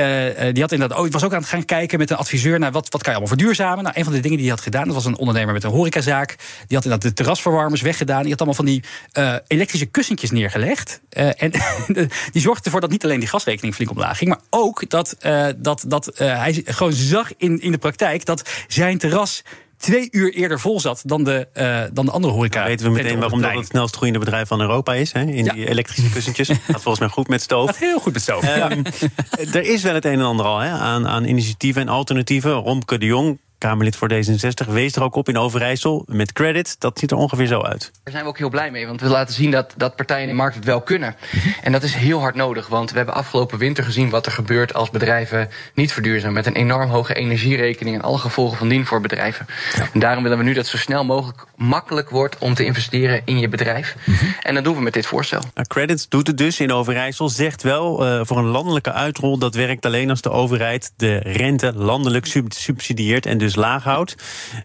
die 0.53 0.63
had 0.63 0.73
inderdaad, 0.73 1.11
was 1.11 1.25
ook 1.25 1.33
aan 1.33 1.41
het 1.41 1.49
gaan 1.49 1.65
kijken 1.65 1.99
met 1.99 2.11
een 2.11 2.17
adviseur 2.17 2.59
naar 2.59 2.73
wat, 2.73 2.89
wat 2.89 3.03
kan 3.03 3.13
je 3.13 3.19
allemaal 3.19 3.37
verduurzamen. 3.37 3.85
Nou, 3.85 3.99
een 3.99 4.05
van 4.05 4.13
de 4.13 4.21
dingen 4.21 4.37
die 4.37 4.47
hij 4.47 4.55
had 4.55 4.65
gedaan, 4.65 4.85
dat 4.85 4.95
was 4.95 5.05
een 5.05 5.17
ondernemer 5.17 5.53
met 5.53 5.65
een 5.65 5.71
horecazaak. 5.71 6.29
Die 6.67 6.77
had 6.77 6.85
inderdaad 6.85 7.03
de 7.03 7.13
terrasverwarmers 7.13 7.81
weggedaan. 7.81 8.21
Die 8.21 8.31
had 8.31 8.39
allemaal 8.39 8.57
van 8.57 8.65
die 8.65 8.83
elektrische 9.47 9.87
kussentjes 9.87 10.31
neergelegd. 10.31 11.01
En 11.09 11.51
die 12.33 12.43
zorgde 12.43 12.65
ervoor 12.65 12.81
dat 12.81 12.91
niet 12.91 13.05
alleen 13.05 13.21
die 13.21 13.29
gasrekening 13.29 13.75
flink 13.75 13.91
omlaag 13.91 14.19
ging, 14.19 14.31
maar 14.31 14.41
ook 14.51 14.91
dat, 14.91 15.17
dat, 15.57 15.85
dat 15.87 16.11
hij 16.15 16.63
gewoon 16.65 16.93
zag 16.93 17.31
in, 17.37 17.61
in 17.61 17.73
de 17.73 17.79
praktijk 17.79 18.25
dat 18.25 18.51
zijn 18.69 18.99
terras 18.99 19.43
twee 19.79 20.09
uur 20.11 20.33
eerder 20.33 20.61
vol 20.61 20.81
zat 20.81 21.01
dan 21.05 21.25
de, 21.25 21.49
eh, 21.53 21.81
dan 21.93 22.05
de 22.05 22.11
andere 22.11 22.33
horeca. 22.35 22.65
weten 22.65 22.87
we 22.87 22.93
meteen 22.93 23.19
waarom 23.19 23.41
dat 23.41 23.53
het 23.55 23.67
snelst 23.67 23.95
groeiende 23.97 24.21
bedrijf 24.21 24.49
van 24.49 24.61
Europa 24.61 24.95
is. 24.95 25.13
Hè? 25.13 25.21
In 25.21 25.45
Ja. 25.45 25.53
die 25.53 25.69
elektrische 25.69 26.11
kussentjes. 26.11 26.49
Gaat 26.53 26.59
volgens 26.69 26.99
mij 26.99 27.09
goed 27.09 27.29
met 27.29 27.43
stoof. 27.43 27.67
gaat 27.67 27.79
heel 27.79 27.99
goed 27.99 28.13
met 28.13 28.23
stof. 28.23 28.43
ja. 28.57 28.71
Ehm, 28.71 28.83
er 29.53 29.63
is 29.63 29.83
wel 29.83 29.95
het 29.95 30.05
een 30.05 30.13
en 30.13 30.21
ander 30.25 30.47
al 30.47 30.59
hè, 30.59 30.71
aan, 30.71 31.07
aan 31.09 31.25
initiatieven 31.25 31.83
en 31.83 31.89
alternatieven. 31.89 32.53
Romke 32.53 32.99
de 32.99 33.07
Jong, 33.07 33.39
Kamerlid 33.59 33.97
voor 33.97 34.11
D66, 34.13 34.69
wees 34.69 34.97
er 34.97 35.03
ook 35.03 35.15
op 35.15 35.29
in 35.29 35.39
Overijssel 35.39 36.05
met 36.07 36.33
credit. 36.33 36.81
Dat 36.81 36.99
ziet 36.99 37.11
er 37.11 37.17
ongeveer 37.17 37.47
zo 37.47 37.63
uit. 37.63 37.91
Daar 38.03 38.13
zijn 38.13 38.23
we 38.23 38.29
ook 38.29 38.39
heel 38.39 38.49
blij 38.49 38.71
mee, 38.71 38.87
want 38.87 39.01
we 39.01 39.09
laten 39.09 39.35
zien 39.35 39.51
dat, 39.51 39.75
dat 39.77 39.97
partijen 39.97 40.23
in 40.23 40.29
de 40.29 40.35
markt 40.35 40.55
het 40.55 40.65
wel 40.65 40.81
kunnen. 40.81 41.17
En 41.63 41.73
dat 41.73 41.83
is 41.83 41.95
heel 41.95 42.21
hard 42.21 42.35
nodig, 42.35 42.69
want 42.69 42.91
we 42.91 42.97
hebben 42.97 43.15
afgelopen 43.15 43.59
winter 43.59 43.85
gezien 43.85 44.11
wat 44.11 44.27
er 44.27 44.33
gebeurt 44.33 44.75
als 44.75 44.91
bedrijven 44.91 45.49
niet 45.75 45.93
verduurzamen. 45.93 46.35
Met 46.35 46.47
een 46.47 46.55
enorm 46.55 46.91
hoge 46.91 47.15
energierekening 47.15 47.97
en 47.97 48.03
alle 48.03 48.19
gevolgen 48.19 48.59
van 48.59 48.69
dien 48.69 48.87
voor 48.87 49.01
bedrijven. 49.01 49.47
En 49.93 50.01
daarom 50.01 50.23
willen 50.23 50.39
we 50.39 50.45
nu 50.45 50.53
dat 50.53 50.63
het 50.63 50.73
zo 50.73 50.77
snel 50.77 51.05
mogelijk 51.05 51.45
makkelijk 51.57 52.11
wordt 52.11 52.39
om 52.39 52.55
te 52.55 52.65
investeren 52.65 53.23
in 53.25 53.39
je 53.39 53.49
bedrijf. 53.49 53.97
En 54.43 54.55
dat 54.55 54.65
doen 54.65 54.77
we 54.77 54.83
met 54.83 54.93
dit 54.93 55.07
voorstel. 55.07 55.41
Nou, 55.55 55.67
Credits 55.67 56.09
doet 56.09 56.27
het 56.27 56.39
dus 56.39 56.61
in 56.61 56.73
Overijssel. 56.73 57.29
Zegt 57.29 57.63
wel 57.63 58.07
eh, 58.07 58.21
voor 58.25 58.39
een 58.39 58.45
landelijke 58.45 58.93
uitrol 58.93 59.39
dat 59.39 59.55
werkt 59.55 59.87
alleen 59.87 60.11
als 60.11 60.21
de 60.21 60.31
overheid 60.31 60.93
de 60.97 61.17
rente 61.17 61.73
landelijk 61.75 62.27
sub- 62.27 62.53
subsidieert 62.53 63.27
en 63.27 63.39
dus 63.39 63.48
laag 63.55 63.85
houdt. 63.85 64.15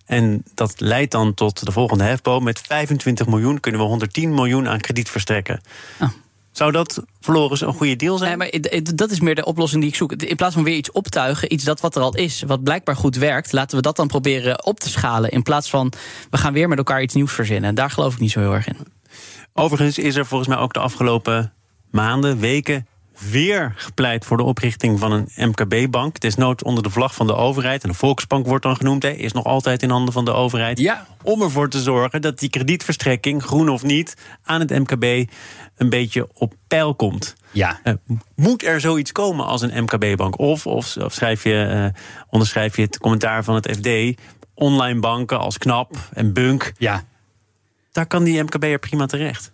En 0.06 0.44
dat 0.53 0.80
leidt 0.80 1.12
dan 1.12 1.33
tot 1.33 1.65
de 1.65 1.71
volgende 1.71 2.03
hefboom. 2.03 2.44
Met 2.44 2.62
25 2.62 3.27
miljoen 3.27 3.59
kunnen 3.59 3.81
we 3.81 3.88
110 3.88 4.33
miljoen 4.33 4.69
aan 4.69 4.80
krediet 4.80 5.09
verstrekken. 5.09 5.62
Oh. 6.00 6.09
Zou 6.53 6.71
dat 6.71 7.03
verloren 7.21 7.68
een 7.68 7.74
goede 7.74 7.95
deal 7.95 8.18
zijn? 8.18 8.38
Nee, 8.38 8.50
maar 8.59 8.95
dat 8.95 9.12
is 9.12 9.19
meer 9.19 9.35
de 9.35 9.45
oplossing 9.45 9.81
die 9.81 9.89
ik 9.89 9.97
zoek. 9.97 10.12
In 10.12 10.35
plaats 10.35 10.53
van 10.53 10.63
weer 10.63 10.75
iets 10.75 10.91
optuigen, 10.91 11.53
iets 11.53 11.63
dat 11.63 11.81
wat 11.81 11.95
er 11.95 12.01
al 12.01 12.15
is, 12.15 12.44
wat 12.47 12.63
blijkbaar 12.63 12.95
goed 12.95 13.15
werkt, 13.15 13.51
laten 13.51 13.77
we 13.77 13.81
dat 13.81 13.95
dan 13.95 14.07
proberen 14.07 14.65
op 14.65 14.80
te 14.80 14.89
schalen. 14.89 15.31
In 15.31 15.44
plaats 15.44 15.69
van 15.69 15.94
we 16.30 16.38
gaan 16.38 16.53
weer 16.53 16.68
met 16.68 16.77
elkaar 16.77 17.01
iets 17.01 17.13
nieuws 17.13 17.33
verzinnen. 17.33 17.75
Daar 17.75 17.89
geloof 17.89 18.13
ik 18.13 18.19
niet 18.19 18.31
zo 18.31 18.39
heel 18.39 18.53
erg 18.53 18.68
in. 18.68 18.77
Overigens 19.53 19.97
is 19.97 20.15
er 20.15 20.25
volgens 20.25 20.50
mij 20.50 20.57
ook 20.57 20.74
de 20.74 20.80
afgelopen 20.80 21.53
maanden, 21.91 22.39
weken 22.39 22.88
weer 23.19 23.74
gepleit 23.75 24.25
voor 24.25 24.38
de 24.38 24.44
oprichting 24.44 25.00
van 25.00 25.12
een 25.12 25.30
MKB-bank. 25.36 26.19
Desnoods 26.19 26.63
onder 26.63 26.83
de 26.83 26.89
vlag 26.89 27.15
van 27.15 27.27
de 27.27 27.36
overheid. 27.36 27.83
En 27.83 27.89
de 27.89 27.95
Volksbank 27.95 28.45
wordt 28.45 28.63
dan 28.63 28.75
genoemd, 28.75 29.04
hè, 29.04 29.10
is 29.10 29.31
nog 29.31 29.45
altijd 29.45 29.83
in 29.83 29.89
handen 29.89 30.13
van 30.13 30.25
de 30.25 30.33
overheid. 30.33 30.80
Ja. 30.80 31.07
Om 31.24 31.42
ervoor 31.42 31.69
te 31.69 31.81
zorgen 31.81 32.21
dat 32.21 32.39
die 32.39 32.50
kredietverstrekking, 32.50 33.44
groen 33.44 33.69
of 33.69 33.83
niet, 33.83 34.18
aan 34.44 34.60
het 34.60 34.69
MKB 34.69 35.31
een 35.75 35.89
beetje 35.89 36.30
op 36.33 36.54
peil 36.68 36.95
komt. 36.95 37.36
Ja. 37.51 37.80
Eh, 37.83 37.94
moet 38.36 38.63
er 38.63 38.81
zoiets 38.81 39.12
komen 39.12 39.45
als 39.45 39.62
een 39.62 39.83
MKB-bank? 39.83 40.39
Of, 40.39 40.68
of, 40.68 40.98
of 40.98 41.13
schrijf 41.13 41.44
je, 41.44 41.63
eh, 41.63 42.01
onderschrijf 42.30 42.75
je 42.75 42.81
het 42.81 42.98
commentaar 42.98 43.44
van 43.44 43.56
het 43.56 43.69
FD... 43.71 44.21
online 44.54 45.00
banken 45.00 45.39
als 45.39 45.57
KNAP 45.57 45.95
en 46.13 46.33
Bunk... 46.33 46.74
ja. 46.77 47.04
daar 47.92 48.06
kan 48.06 48.24
die 48.24 48.44
MKB'er 48.44 48.80
prima 48.80 49.06
terecht. 49.06 49.50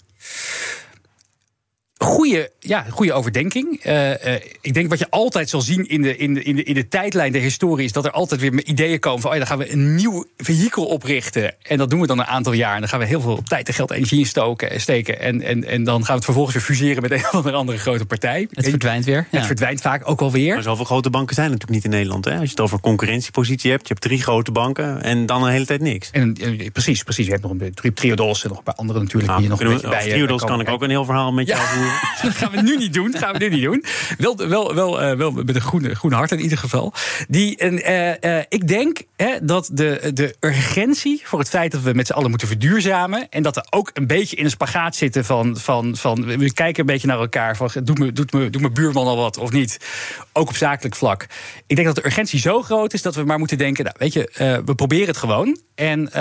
Goeie, 2.03 2.47
ja, 2.59 2.85
goede 2.89 3.13
overdenking. 3.13 3.79
Eh, 3.83 4.33
eh, 4.35 4.41
ik 4.61 4.73
denk 4.73 4.89
wat 4.89 4.99
je 4.99 5.07
altijd 5.09 5.49
zal 5.49 5.61
zien 5.61 5.87
in 5.89 6.01
de, 6.01 6.17
in, 6.17 6.33
de, 6.33 6.43
in, 6.43 6.55
de, 6.55 6.63
in 6.63 6.73
de 6.73 6.87
tijdlijn 6.87 7.31
der 7.31 7.41
historie... 7.41 7.85
is 7.85 7.91
dat 7.91 8.05
er 8.05 8.11
altijd 8.11 8.41
weer 8.41 8.63
ideeën 8.65 8.99
komen 8.99 9.21
van... 9.21 9.29
Oh 9.31 9.37
ja, 9.37 9.43
dan 9.45 9.57
gaan 9.57 9.65
we 9.67 9.71
een 9.71 9.95
nieuw 9.95 10.25
vehikel 10.37 10.85
oprichten. 10.85 11.55
En 11.61 11.77
dat 11.77 11.89
doen 11.89 11.99
we 12.01 12.07
dan 12.07 12.19
een 12.19 12.25
aantal 12.25 12.53
jaar. 12.53 12.73
En 12.73 12.79
dan 12.79 12.89
gaan 12.89 12.99
we 12.99 13.05
heel 13.05 13.21
veel 13.21 13.39
tijd 13.43 13.67
en 13.67 13.73
geld 13.73 13.89
en 13.89 13.95
energie 13.95 14.19
in 14.19 14.25
stoken, 14.25 14.81
steken. 14.81 15.19
En, 15.19 15.41
en, 15.41 15.65
en 15.65 15.83
dan 15.83 15.95
gaan 15.97 16.05
we 16.07 16.13
het 16.13 16.23
vervolgens 16.23 16.55
weer 16.55 16.63
fuseren 16.65 17.01
met 17.01 17.11
een 17.11 17.17
of 17.19 17.33
andere, 17.33 17.55
andere 17.55 17.77
grote 17.77 18.05
partij. 18.05 18.47
Het 18.51 18.69
verdwijnt 18.69 19.05
weer. 19.05 19.27
Het 19.29 19.41
Ja. 19.41 19.45
verdwijnt 19.45 19.81
vaak 19.81 20.09
ook 20.09 20.21
alweer. 20.21 20.53
Maar 20.53 20.63
zoveel 20.63 20.85
grote 20.85 21.09
banken 21.09 21.35
zijn 21.35 21.47
natuurlijk 21.51 21.73
niet 21.75 21.83
in 21.83 21.97
Nederland. 21.97 22.25
Hè? 22.25 22.31
Als 22.31 22.43
je 22.43 22.49
het 22.49 22.59
over 22.59 22.79
concurrentiepositie 22.79 23.69
hebt, 23.71 23.87
je 23.87 23.93
hebt 23.93 24.05
drie 24.05 24.21
grote 24.21 24.51
banken 24.51 25.01
en 25.03 25.25
dan 25.25 25.43
een 25.43 25.51
hele 25.51 25.65
tijd 25.65 25.81
niks. 25.81 26.09
En, 26.11 26.35
en 26.41 26.71
precies, 26.71 27.03
precies. 27.03 27.25
Je 27.25 27.31
hebt 27.31 27.43
nog 27.43 27.51
een 27.51 27.73
tri- 27.73 27.93
Triodos 27.93 28.43
en 28.43 28.49
nog 28.49 28.57
een 28.57 28.63
paar 28.63 28.75
andere 28.75 28.99
natuurlijk. 28.99 29.27
Nou, 29.27 29.39
die 29.41 29.49
je 29.49 29.55
nog 29.55 29.63
we- 29.63 29.73
beetje 29.73 29.89
bij 29.89 30.09
Triodos 30.09 30.43
kan 30.43 30.59
ik 30.59 30.69
ook 30.69 30.81
een 30.83 30.89
heel 30.89 31.05
verhaal 31.05 31.31
met 31.31 31.47
jou 31.47 31.59
Ja. 31.61 31.87
Dat 32.23 32.33
gaan 32.33 32.51
we 32.51 32.61
nu 32.61 32.77
niet 32.77 32.93
doen. 32.93 33.17
Gaan 33.17 33.33
we 33.33 33.39
nu 33.39 33.49
niet 33.49 33.63
doen. 33.63 33.83
Wel, 34.17 34.47
wel, 34.47 34.75
wel, 34.75 35.01
eh, 35.01 35.17
wel 35.17 35.31
met 35.31 35.55
een 35.55 35.61
groene, 35.61 35.95
groene 35.95 36.15
hart 36.15 36.31
in 36.31 36.39
ieder 36.39 36.57
geval. 36.57 36.93
Die, 37.27 37.57
en, 37.57 37.83
eh, 37.83 38.37
eh, 38.39 38.45
ik 38.49 38.67
denk 38.67 39.01
hè, 39.15 39.37
dat 39.41 39.69
de, 39.71 40.11
de 40.13 40.35
urgentie 40.39 41.21
voor 41.23 41.39
het 41.39 41.49
feit 41.49 41.71
dat 41.71 41.81
we 41.81 41.93
met 41.93 42.07
z'n 42.07 42.13
allen 42.13 42.29
moeten 42.29 42.47
verduurzamen. 42.47 43.29
En 43.29 43.43
dat 43.43 43.55
we 43.55 43.65
ook 43.69 43.91
een 43.93 44.07
beetje 44.07 44.35
in 44.35 44.43
een 44.43 44.49
spagaat 44.49 44.95
zitten 44.95 45.25
van. 45.25 45.57
van, 45.57 45.95
van 45.95 46.25
we 46.25 46.53
kijken 46.53 46.79
een 46.79 46.85
beetje 46.85 47.07
naar 47.07 47.19
elkaar. 47.19 47.55
Van, 47.55 47.69
doet, 47.83 47.99
me, 47.99 48.11
doet, 48.11 48.31
me, 48.31 48.49
doet 48.49 48.61
mijn 48.61 48.73
buurman 48.73 49.07
al 49.07 49.17
wat 49.17 49.37
of 49.37 49.51
niet? 49.51 49.77
Ook 50.33 50.49
op 50.49 50.55
zakelijk 50.55 50.95
vlak. 50.95 51.27
Ik 51.67 51.75
denk 51.75 51.87
dat 51.87 51.95
de 51.95 52.05
urgentie 52.05 52.39
zo 52.39 52.61
groot 52.61 52.93
is 52.93 53.01
dat 53.01 53.15
we 53.15 53.23
maar 53.23 53.39
moeten 53.39 53.57
denken. 53.57 53.83
Nou, 53.83 53.95
weet 53.99 54.13
je, 54.13 54.61
we 54.65 54.75
proberen 54.75 55.07
het 55.07 55.17
gewoon. 55.17 55.57
En 55.75 56.11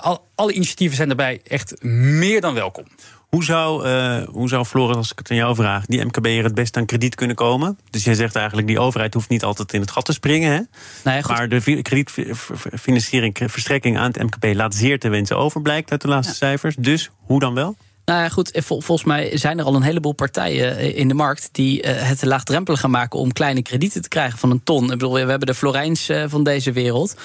al, 0.00 0.26
alle 0.34 0.52
initiatieven 0.52 0.96
zijn 0.96 1.08
daarbij 1.08 1.40
echt 1.44 1.82
meer 1.82 2.40
dan 2.40 2.54
welkom. 2.54 2.84
Hoe 3.28 3.44
zou, 3.44 3.84
eh, 3.86 4.22
hoe 4.28 4.48
zou 4.48 4.64
Floris, 4.64 4.96
als 4.96 5.10
ik 5.12 5.18
het 5.18 5.30
aan 5.30 5.36
jou 5.36 5.54
vraag, 5.54 5.86
die 5.86 6.04
MKB'er 6.04 6.44
het 6.44 6.54
best 6.54 6.76
aan 6.76 6.86
krediet 6.86 7.14
kunnen 7.14 7.36
komen? 7.36 7.78
Dus 7.90 8.04
jij 8.04 8.14
zegt 8.14 8.36
eigenlijk, 8.36 8.66
die 8.66 8.78
overheid 8.78 9.14
hoeft 9.14 9.28
niet 9.28 9.44
altijd 9.44 9.72
in 9.72 9.80
het 9.80 9.90
gat 9.90 10.04
te 10.04 10.12
springen. 10.12 10.50
Hè? 10.52 10.60
Nou 11.04 11.16
ja, 11.16 11.22
goed. 11.22 11.36
Maar 11.36 11.48
de 11.48 11.60
fi- 11.62 11.82
kredietfinanciering, 11.82 13.36
verstrekking 13.46 13.98
aan 13.98 14.10
het 14.12 14.22
MKB 14.22 14.54
laat 14.54 14.74
zeer 14.74 14.98
te 14.98 15.08
wensen 15.08 15.36
over, 15.36 15.62
blijkt 15.62 15.90
uit 15.90 16.00
de 16.00 16.08
laatste 16.08 16.34
cijfers. 16.34 16.76
Dus 16.78 17.10
hoe 17.20 17.40
dan 17.40 17.54
wel? 17.54 17.76
Nou 18.04 18.20
ja, 18.22 18.28
goed. 18.28 18.50
vol- 18.54 18.80
volgens 18.80 19.06
mij 19.08 19.36
zijn 19.36 19.58
er 19.58 19.64
al 19.64 19.74
een 19.74 19.82
heleboel 19.82 20.12
partijen 20.12 20.76
eh, 20.76 20.96
in 20.96 21.08
de 21.08 21.14
markt 21.14 21.48
die 21.52 21.82
eh, 21.82 22.08
het 22.08 22.24
laagdrempelig 22.24 22.80
gaan 22.80 22.90
maken 22.90 23.18
om 23.18 23.32
kleine 23.32 23.62
kredieten 23.62 24.02
te 24.02 24.08
krijgen 24.08 24.38
van 24.38 24.50
een 24.50 24.62
ton. 24.64 24.82
Ik 24.84 24.90
bedoel, 24.90 25.12
we 25.12 25.18
hebben 25.18 25.46
de 25.46 25.54
Florijns 25.54 26.08
eh, 26.08 26.24
van 26.26 26.42
deze 26.42 26.72
wereld. 26.72 27.16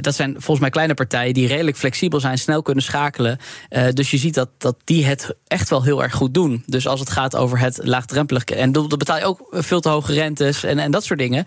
Dat 0.00 0.14
zijn 0.14 0.32
volgens 0.32 0.60
mij 0.60 0.70
kleine 0.70 0.94
partijen 0.94 1.34
die 1.34 1.46
redelijk 1.46 1.76
flexibel 1.76 2.20
zijn, 2.20 2.38
snel 2.38 2.62
kunnen 2.62 2.84
schakelen. 2.84 3.38
dus 3.92 4.10
je 4.10 4.16
ziet 4.16 4.34
dat, 4.34 4.48
dat 4.58 4.76
die 4.84 5.04
het 5.04 5.34
echt 5.46 5.70
wel 5.70 5.82
heel 5.82 6.02
erg 6.02 6.14
goed 6.14 6.34
doen. 6.34 6.62
Dus 6.66 6.86
als 6.86 7.00
het 7.00 7.10
gaat 7.10 7.36
over 7.36 7.58
het 7.58 7.80
laagdrempelig. 7.82 8.44
En 8.44 8.72
dan 8.72 8.88
betaal 8.88 9.18
je 9.18 9.24
ook 9.24 9.46
veel 9.50 9.80
te 9.80 9.88
hoge 9.88 10.12
rentes 10.12 10.64
en, 10.64 10.78
en 10.78 10.90
dat 10.90 11.04
soort 11.04 11.18
dingen. 11.18 11.44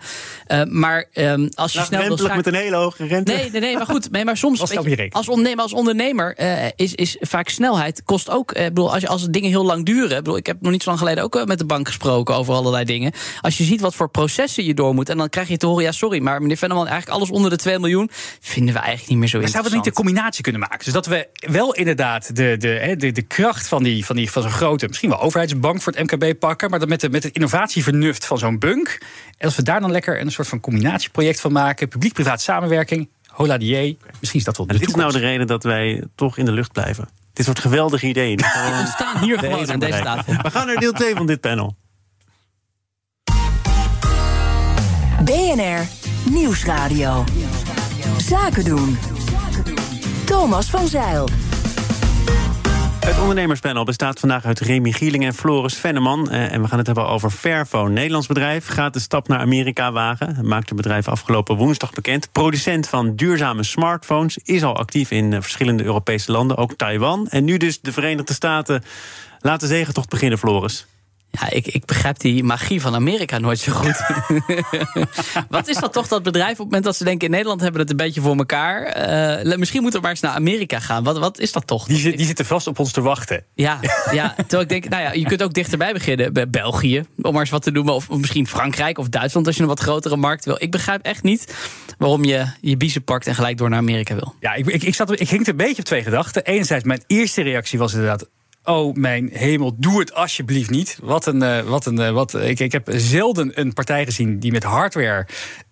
maar 0.68 1.04
um, 1.14 1.48
als 1.54 1.72
je 1.72 1.82
snel 1.82 2.02
wil 2.02 2.16
schakelen. 2.16 2.36
met 2.36 2.46
een 2.46 2.54
hele 2.54 2.76
hoge 2.76 3.06
rente. 3.06 3.32
Nee, 3.32 3.50
nee, 3.50 3.60
nee 3.60 3.76
maar 3.76 3.86
goed. 3.86 4.10
Nee, 4.10 4.24
maar 4.24 4.36
soms. 4.36 4.70
Je, 4.70 5.08
als 5.10 5.28
ondernemer, 5.28 5.62
als 5.62 5.72
ondernemer 5.72 6.34
is, 6.76 6.94
is 6.94 7.16
vaak 7.20 7.48
snelheid 7.48 8.02
kost 8.04 8.30
ook. 8.30 8.52
bedoel, 8.54 8.92
als, 8.92 9.00
je, 9.00 9.08
als 9.08 9.26
dingen 9.30 9.50
heel 9.50 9.64
lang 9.64 9.84
duren. 9.84 10.16
Bedoel, 10.16 10.36
ik 10.36 10.46
heb 10.46 10.56
nog 10.60 10.72
niet 10.72 10.82
zo 10.82 10.88
lang 10.88 11.00
geleden 11.00 11.24
ook 11.24 11.46
met 11.46 11.58
de 11.58 11.64
bank 11.64 11.86
gesproken 11.86 12.34
over 12.34 12.54
allerlei 12.54 12.84
dingen. 12.84 13.12
Als 13.40 13.58
je 13.58 13.64
ziet 13.64 13.80
wat 13.80 13.94
voor 13.94 14.08
processen 14.08 14.64
je 14.64 14.74
door 14.74 14.94
moet. 14.94 15.08
En 15.08 15.16
dan 15.16 15.28
krijg 15.28 15.48
je 15.48 15.56
te 15.56 15.66
horen, 15.66 15.84
ja, 15.84 15.92
sorry, 15.92 16.22
maar 16.22 16.40
meneer 16.40 16.56
Venneman, 16.56 16.86
eigenlijk 16.86 17.16
alles 17.16 17.30
onder 17.30 17.43
de 17.50 17.56
2 17.56 17.78
miljoen 17.78 18.10
vinden 18.40 18.74
we 18.74 18.80
eigenlijk 18.80 19.10
niet 19.10 19.18
meer 19.18 19.28
zo 19.28 19.36
interessant. 19.36 19.50
Zouden 19.50 19.70
we 19.70 19.76
niet 19.76 19.96
de 19.96 20.02
combinatie 20.02 20.42
kunnen 20.42 20.60
maken? 20.60 20.84
Dus 20.84 20.92
dat 20.92 21.06
we 21.06 21.28
wel 21.52 21.74
inderdaad 21.74 22.36
de, 22.36 22.56
de, 22.56 22.94
de, 22.98 23.12
de 23.12 23.22
kracht 23.22 23.68
van, 23.68 23.82
die, 23.82 24.04
van, 24.04 24.16
die, 24.16 24.30
van 24.30 24.42
zo'n 24.42 24.50
grote, 24.50 24.86
misschien 24.86 25.08
wel 25.08 25.20
overheidsbank 25.20 25.82
voor 25.82 25.92
het 25.92 26.12
MKB 26.12 26.38
pakken, 26.38 26.70
maar 26.70 26.78
dat 26.78 26.88
met, 26.88 27.00
de, 27.00 27.10
met 27.10 27.22
het 27.22 27.34
innovatievernuft 27.34 28.26
van 28.26 28.38
zo'n 28.38 28.58
bunk. 28.58 28.98
En 29.38 29.46
als 29.46 29.56
we 29.56 29.62
daar 29.62 29.80
dan 29.80 29.90
lekker 29.90 30.20
een 30.20 30.32
soort 30.32 30.48
van 30.48 30.60
combinatieproject 30.60 31.40
van 31.40 31.52
maken, 31.52 31.88
publiek-privaat 31.88 32.40
samenwerking, 32.40 33.08
hola 33.26 33.58
die, 33.58 33.98
misschien 34.20 34.40
is 34.40 34.46
dat 34.46 34.56
wel 34.56 34.66
de 34.66 34.72
en 34.72 34.78
Dit 34.78 34.88
is 34.88 34.94
nou 34.94 35.12
de 35.12 35.18
reden 35.18 35.46
dat 35.46 35.62
wij 35.62 36.04
toch 36.14 36.38
in 36.38 36.44
de 36.44 36.52
lucht 36.52 36.72
blijven. 36.72 37.08
Dit 37.32 37.46
soort 37.46 37.58
geweldige 37.58 38.06
ideeën. 38.06 38.36
We 38.82 38.90
staan 38.94 39.18
hier 39.22 39.38
gewoon 39.38 39.70
aan 39.70 39.78
deze 39.78 40.02
tafel. 40.02 40.34
We 40.42 40.50
gaan 40.50 40.66
naar 40.66 40.76
deel 40.76 40.92
2 40.92 41.14
van 41.14 41.26
dit 41.26 41.40
panel. 41.40 41.76
BNR 45.24 45.86
Nieuwsradio. 46.30 47.24
Zaken 48.16 48.64
doen. 48.64 48.98
Thomas 50.24 50.70
van 50.70 50.86
Zeil. 50.86 51.28
Het 53.04 53.20
ondernemerspanel 53.20 53.84
bestaat 53.84 54.20
vandaag 54.20 54.44
uit 54.44 54.60
Remy 54.60 54.92
Gieling 54.92 55.24
en 55.24 55.34
Floris 55.34 55.74
Venneman. 55.74 56.30
Eh, 56.30 56.52
en 56.52 56.62
we 56.62 56.68
gaan 56.68 56.78
het 56.78 56.86
hebben 56.86 57.06
over 57.06 57.30
Fairphone. 57.30 57.90
Nederlands 57.90 58.26
bedrijf 58.26 58.66
gaat 58.66 58.92
de 58.92 59.00
stap 59.00 59.28
naar 59.28 59.38
Amerika 59.38 59.92
wagen. 59.92 60.34
Dat 60.34 60.44
maakte 60.44 60.74
het 60.74 60.76
bedrijf 60.76 61.08
afgelopen 61.08 61.56
woensdag 61.56 61.92
bekend. 61.92 62.32
Producent 62.32 62.88
van 62.88 63.16
duurzame 63.16 63.62
smartphones 63.62 64.38
is 64.38 64.62
al 64.62 64.76
actief 64.76 65.10
in 65.10 65.32
eh, 65.32 65.40
verschillende 65.40 65.84
Europese 65.84 66.32
landen, 66.32 66.56
ook 66.56 66.72
Taiwan. 66.72 67.28
En 67.28 67.44
nu 67.44 67.56
dus 67.56 67.80
de 67.80 67.92
Verenigde 67.92 68.34
Staten. 68.34 68.82
Laten 69.40 69.68
zegen 69.68 69.94
toch 69.94 70.08
beginnen, 70.08 70.38
Floris. 70.38 70.86
Ja, 71.40 71.50
ik, 71.50 71.66
ik 71.66 71.84
begrijp 71.84 72.18
die 72.18 72.44
magie 72.44 72.80
van 72.80 72.94
Amerika 72.94 73.38
nooit 73.38 73.58
zo 73.58 73.72
goed. 73.72 74.02
Wat 75.48 75.68
is 75.68 75.76
dat 75.76 75.92
toch, 75.92 76.08
dat 76.08 76.22
bedrijf, 76.22 76.50
op 76.50 76.56
het 76.56 76.64
moment 76.64 76.84
dat 76.84 76.96
ze 76.96 77.04
denken... 77.04 77.26
in 77.26 77.30
Nederland 77.30 77.60
hebben 77.60 77.80
we 77.80 77.86
het 77.86 78.00
een 78.00 78.06
beetje 78.06 78.20
voor 78.20 78.36
elkaar... 78.36 78.82
Uh, 79.46 79.56
misschien 79.56 79.82
moeten 79.82 80.00
we 80.00 80.06
maar 80.06 80.14
eens 80.14 80.24
naar 80.24 80.34
Amerika 80.34 80.78
gaan. 80.80 81.04
Wat, 81.04 81.18
wat 81.18 81.38
is 81.38 81.52
dat 81.52 81.66
toch? 81.66 81.86
Die, 81.86 82.16
die 82.16 82.26
zitten 82.26 82.44
vast 82.44 82.66
op 82.66 82.78
ons 82.78 82.92
te 82.92 83.00
wachten. 83.00 83.44
Ja, 83.54 83.80
ja, 84.10 84.34
terwijl 84.36 84.62
ik 84.62 84.68
denk, 84.68 84.88
nou 84.88 85.02
ja, 85.02 85.12
je 85.12 85.24
kunt 85.24 85.42
ook 85.42 85.54
dichterbij 85.54 85.92
beginnen. 85.92 86.32
Bij 86.32 86.50
België, 86.50 87.04
om 87.22 87.32
maar 87.32 87.40
eens 87.40 87.50
wat 87.50 87.62
te 87.62 87.70
noemen. 87.70 87.94
Of 87.94 88.10
misschien 88.10 88.46
Frankrijk 88.46 88.98
of 88.98 89.08
Duitsland, 89.08 89.46
als 89.46 89.56
je 89.56 89.62
een 89.62 89.68
wat 89.68 89.80
grotere 89.80 90.16
markt 90.16 90.44
wil. 90.44 90.56
Ik 90.58 90.70
begrijp 90.70 91.02
echt 91.02 91.22
niet 91.22 91.54
waarom 91.98 92.24
je 92.24 92.46
je 92.60 92.76
biezen 92.76 93.04
pakt... 93.04 93.26
en 93.26 93.34
gelijk 93.34 93.58
door 93.58 93.68
naar 93.68 93.78
Amerika 93.78 94.14
wil. 94.14 94.34
Ja, 94.40 94.54
ik, 94.54 94.66
ik, 94.66 94.82
ik, 94.82 94.94
zat, 94.94 95.20
ik 95.20 95.28
ging 95.28 95.46
een 95.46 95.56
beetje 95.56 95.78
op 95.78 95.84
twee 95.84 96.02
gedachten. 96.02 96.44
Enerzijds, 96.44 96.84
mijn 96.84 97.02
eerste 97.06 97.42
reactie 97.42 97.78
was 97.78 97.92
inderdaad 97.92 98.28
Oh 98.64 98.94
mijn 98.94 99.30
hemel, 99.32 99.74
doe 99.76 99.98
het 99.98 100.14
alsjeblieft 100.14 100.70
niet. 100.70 100.98
Wat 101.02 101.26
een. 101.26 101.42
Uh, 101.42 101.60
wat 101.60 101.86
een 101.86 102.00
uh, 102.00 102.10
wat, 102.10 102.34
ik, 102.34 102.60
ik 102.60 102.72
heb 102.72 102.88
zelden 102.94 103.60
een 103.60 103.72
partij 103.72 104.04
gezien 104.04 104.38
die 104.38 104.52
met 104.52 104.62
hardware 104.62 105.26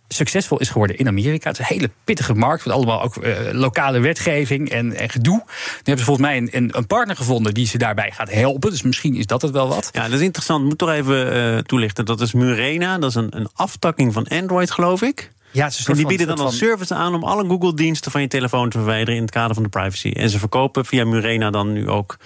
succesvol 0.09 0.59
is 0.59 0.69
geworden 0.69 0.99
in 0.99 1.09
Amerika. 1.09 1.49
Het 1.49 1.59
is 1.59 1.69
een 1.69 1.75
hele 1.75 1.91
pittige 2.05 2.35
markt 2.35 2.65
met 2.65 2.75
allemaal 2.75 3.03
ook 3.03 3.17
uh, 3.17 3.37
lokale 3.53 4.01
wetgeving 4.01 4.71
en, 4.71 4.93
en 4.93 5.11
gedoe. 5.11 5.37
Nu 5.37 5.45
hebben 5.75 5.99
ze 5.99 6.05
volgens 6.05 6.27
mij 6.27 6.37
een, 6.37 6.49
een, 6.51 6.77
een, 6.77 6.87
partner 6.87 7.17
gevonden 7.17 7.55
die 7.55 7.67
ze 7.67 7.79
daarbij 7.79 8.11
gaat 8.11 8.31
helpen. 8.31 8.71
Dus 8.71 8.83
misschien 8.83 9.15
is 9.15 9.27
dat 9.27 9.43
het 9.43 9.51
wel 9.51 9.69
wat. 9.69 9.89
Ja, 9.93 10.03
dat 10.03 10.13
is 10.13 10.25
interessant. 10.25 10.63
Ik 10.63 10.69
moet 10.69 10.79
toch 10.79 10.91
even 10.91 11.37
uh, 11.37 11.59
toelichten. 11.59 12.05
Dat 12.05 12.21
is 12.21 12.33
Murena. 12.33 12.99
Dat 12.99 13.11
is 13.11 13.17
een, 13.17 13.37
een 13.37 13.49
aftakking 13.55 14.13
van 14.13 14.27
Android, 14.29 14.71
geloof 14.71 15.03
ik. 15.03 15.31
Ja, 15.51 15.71
en 15.87 15.95
die 15.95 16.07
bieden 16.07 16.27
dan 16.27 16.39
als 16.39 16.59
service 16.59 16.95
aan 16.95 17.15
om 17.15 17.25
alle 17.25 17.49
Google-diensten 17.49 18.11
van 18.11 18.21
je 18.21 18.29
telefoon 18.29 18.71
te 18.71 18.77
verwijderen 18.77 19.15
in 19.15 19.23
het 19.23 19.31
kader 19.31 19.55
van 19.55 19.63
de 19.63 19.69
privacy. 19.69 20.09
En 20.09 20.31
ze 20.31 20.39
verkopen 20.39 20.85
via 20.85 21.05
Murena 21.05 21.51
dan 21.51 21.73
nu 21.73 21.89
ook 21.89 22.17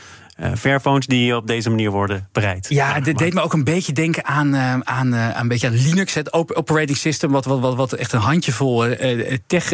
uh, 0.41 0.53
Fairphones 0.59 1.07
die 1.07 1.37
op 1.37 1.47
deze 1.47 1.71
manier 1.71 1.91
worden 1.91 2.29
bereid. 2.33 2.67
Ja, 2.69 3.01
dit 3.01 3.19
deed 3.19 3.35
me 3.35 3.41
ook 3.41 3.53
een 3.53 3.65
beetje 3.65 3.93
denken 3.93 4.25
aan, 4.25 4.55
uh, 4.55 4.79
aan, 4.79 5.15
uh, 5.15 5.31
aan 5.31 5.41
een 5.41 5.49
beetje 5.49 5.67
aan 5.67 5.75
Linux, 5.75 6.15
het 6.15 6.33
operating 6.33 6.97
system, 6.97 7.31
wat, 7.31 7.45
wat, 7.45 7.61
wat, 7.61 7.77
wat 7.77 7.93
echt 7.93 8.13
een 8.13 8.21
handjevol 8.21 8.85
tech 9.47 9.73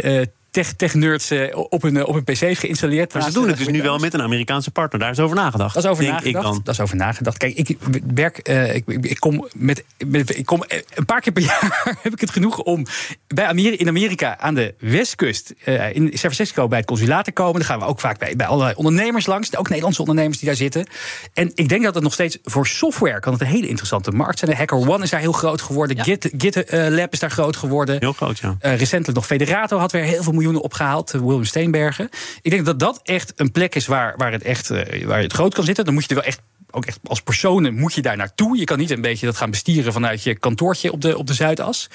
tech-nerds 0.52 1.30
eh, 1.30 1.56
op, 1.68 1.82
hun, 1.82 2.06
op 2.06 2.14
hun 2.14 2.24
pc 2.24 2.58
geïnstalleerd. 2.58 3.12
Maar 3.12 3.22
ze 3.22 3.32
doen 3.32 3.48
het 3.48 3.58
dus 3.58 3.66
nu 3.66 3.82
wel 3.82 3.98
met 3.98 4.14
een 4.14 4.22
Amerikaanse 4.22 4.70
partner. 4.70 5.00
Daar 5.00 5.10
is 5.10 5.18
over 5.18 5.36
nagedacht. 5.36 5.74
Dat 5.74 5.84
is 5.84 5.90
over 5.90 6.04
nagedacht. 6.04 6.64
Dat 6.64 6.74
is 6.74 6.80
over 6.80 6.96
nagedacht. 6.96 7.36
Kijk, 7.36 7.54
ik 7.54 7.78
werk, 8.14 8.48
uh, 8.48 8.74
ik, 8.74 8.88
ik, 8.88 9.20
kom 9.20 9.48
met, 9.54 9.84
ik 10.26 10.46
kom 10.46 10.64
een 10.94 11.04
paar 11.04 11.20
keer 11.20 11.32
per 11.32 11.42
jaar 11.52 11.98
heb 12.02 12.12
ik 12.12 12.20
het 12.20 12.30
genoeg 12.30 12.58
om 12.58 12.86
bij 13.26 13.46
Amerika, 13.46 13.78
in 13.78 13.88
Amerika 13.88 14.38
aan 14.38 14.54
de 14.54 14.74
westkust 14.78 15.54
uh, 15.64 15.94
in 15.94 16.08
San 16.08 16.18
Francisco 16.18 16.68
bij 16.68 16.78
het 16.78 16.86
consulaat 16.86 17.24
te 17.24 17.32
komen. 17.32 17.54
Dan 17.54 17.64
gaan 17.64 17.78
we 17.78 17.84
ook 17.84 18.00
vaak 18.00 18.18
bij, 18.18 18.36
bij 18.36 18.46
allerlei 18.46 18.74
ondernemers 18.76 19.26
langs, 19.26 19.56
ook 19.56 19.68
Nederlandse 19.68 20.00
ondernemers 20.00 20.38
die 20.38 20.48
daar 20.48 20.56
zitten. 20.56 20.86
En 21.34 21.50
ik 21.54 21.68
denk 21.68 21.82
dat 21.82 21.94
het 21.94 22.02
nog 22.02 22.12
steeds 22.12 22.38
voor 22.42 22.66
software 22.66 23.20
kan 23.20 23.32
het 23.32 23.40
een 23.40 23.46
hele 23.46 23.68
interessante 23.68 24.10
markt 24.10 24.38
zijn. 24.38 24.50
De 24.50 24.56
Hacker 24.56 24.78
One 24.88 25.04
is 25.04 25.10
daar 25.10 25.20
heel 25.20 25.32
groot 25.32 25.62
geworden. 25.62 25.96
Ja. 25.96 26.02
Git, 26.02 26.30
GitLab 26.38 27.12
is 27.12 27.18
daar 27.18 27.30
groot 27.30 27.56
geworden. 27.56 27.96
Heel 27.98 28.12
groot, 28.12 28.38
ja. 28.38 28.56
recentelijk 28.60 29.14
nog 29.14 29.26
Federato 29.26 29.78
had 29.78 29.92
weer 29.92 30.02
heel 30.02 30.22
veel 30.22 30.32
miljoenen 30.42 30.62
opgehaald, 30.62 31.14
eh, 31.14 31.20
William 31.20 31.44
Steenbergen. 31.44 32.08
Ik 32.42 32.50
denk 32.50 32.66
dat 32.66 32.78
dat 32.78 33.00
echt 33.02 33.32
een 33.36 33.52
plek 33.52 33.74
is 33.74 33.86
waar, 33.86 34.14
waar, 34.16 34.32
het, 34.32 34.42
echt, 34.42 34.70
uh, 34.70 35.04
waar 35.04 35.20
het 35.20 35.32
groot 35.32 35.54
kan 35.54 35.64
zitten. 35.64 35.84
Dan 35.84 35.94
moet 35.94 36.02
je 36.02 36.08
er 36.08 36.14
wel 36.14 36.24
echt 36.24 36.40
ook 36.72 36.86
echt 36.86 36.98
als 37.04 37.22
personen 37.22 37.74
moet 37.74 37.94
je 37.94 38.02
daar 38.02 38.16
naartoe. 38.16 38.56
Je 38.56 38.64
kan 38.64 38.78
niet 38.78 38.90
een 38.90 39.00
beetje 39.00 39.26
dat 39.26 39.36
gaan 39.36 39.50
bestieren 39.50 39.92
vanuit 39.92 40.22
je 40.22 40.38
kantoortje 40.38 40.92
op 40.92 41.00
de, 41.00 41.18
op 41.18 41.26
de 41.26 41.34
Zuidas. 41.34 41.90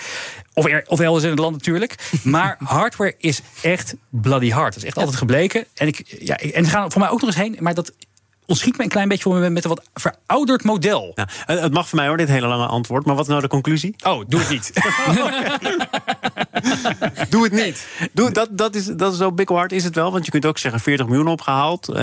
Of, 0.54 0.66
er, 0.66 0.84
of 0.88 1.00
elders 1.00 1.24
in 1.24 1.30
het 1.30 1.40
land 1.40 1.56
natuurlijk. 1.56 1.96
Maar 2.24 2.56
hardware 2.60 3.16
is 3.18 3.42
echt 3.62 3.96
bloody 4.10 4.50
hard. 4.50 4.74
Dat 4.74 4.84
is 4.84 4.88
echt 4.88 4.98
altijd 4.98 5.16
gebleken. 5.16 5.66
En, 5.74 5.88
ik, 5.88 6.18
ja, 6.20 6.36
en 6.38 6.66
ze 6.66 6.72
gaan 6.72 6.92
voor 6.92 7.02
mij 7.02 7.10
ook 7.10 7.20
nog 7.22 7.30
eens 7.30 7.40
heen. 7.40 7.58
Maar 7.60 7.74
dat 7.74 7.94
ontschiet 8.46 8.78
me 8.78 8.84
een 8.84 8.90
klein 8.90 9.08
beetje 9.08 9.24
voor 9.24 9.40
me 9.40 9.50
met 9.50 9.64
een 9.64 9.70
wat 9.70 9.90
verouderd 9.94 10.64
model. 10.64 11.12
Ja, 11.16 11.28
het 11.46 11.74
mag 11.74 11.90
voor 11.90 11.98
mij 11.98 12.08
hoor, 12.08 12.18
dit 12.18 12.28
hele 12.28 12.48
lange 12.48 12.68
antwoord. 12.68 13.06
Maar 13.06 13.16
wat 13.16 13.24
is 13.24 13.30
nou 13.30 13.42
de 13.42 13.48
conclusie? 13.48 13.96
Oh, 14.04 14.24
doe 14.28 14.40
het 14.40 14.50
niet. 14.50 14.72
doe 17.30 17.44
het 17.44 17.52
niet. 17.52 17.88
Doe, 18.12 18.32
dat, 18.32 18.50
dat, 18.52 18.76
is, 18.76 18.86
dat 18.86 19.12
is 19.12 19.18
zo 19.18 19.32
bikkelhard 19.32 19.72
is 19.72 19.84
het 19.84 19.96
wel. 19.96 20.12
Want 20.12 20.26
je 20.26 20.32
kunt 20.32 20.46
ook 20.46 20.58
zeggen 20.58 20.82
40 20.82 21.08
miljoen 21.08 21.28
opgehaald. 21.28 21.90
Uh, 21.90 21.96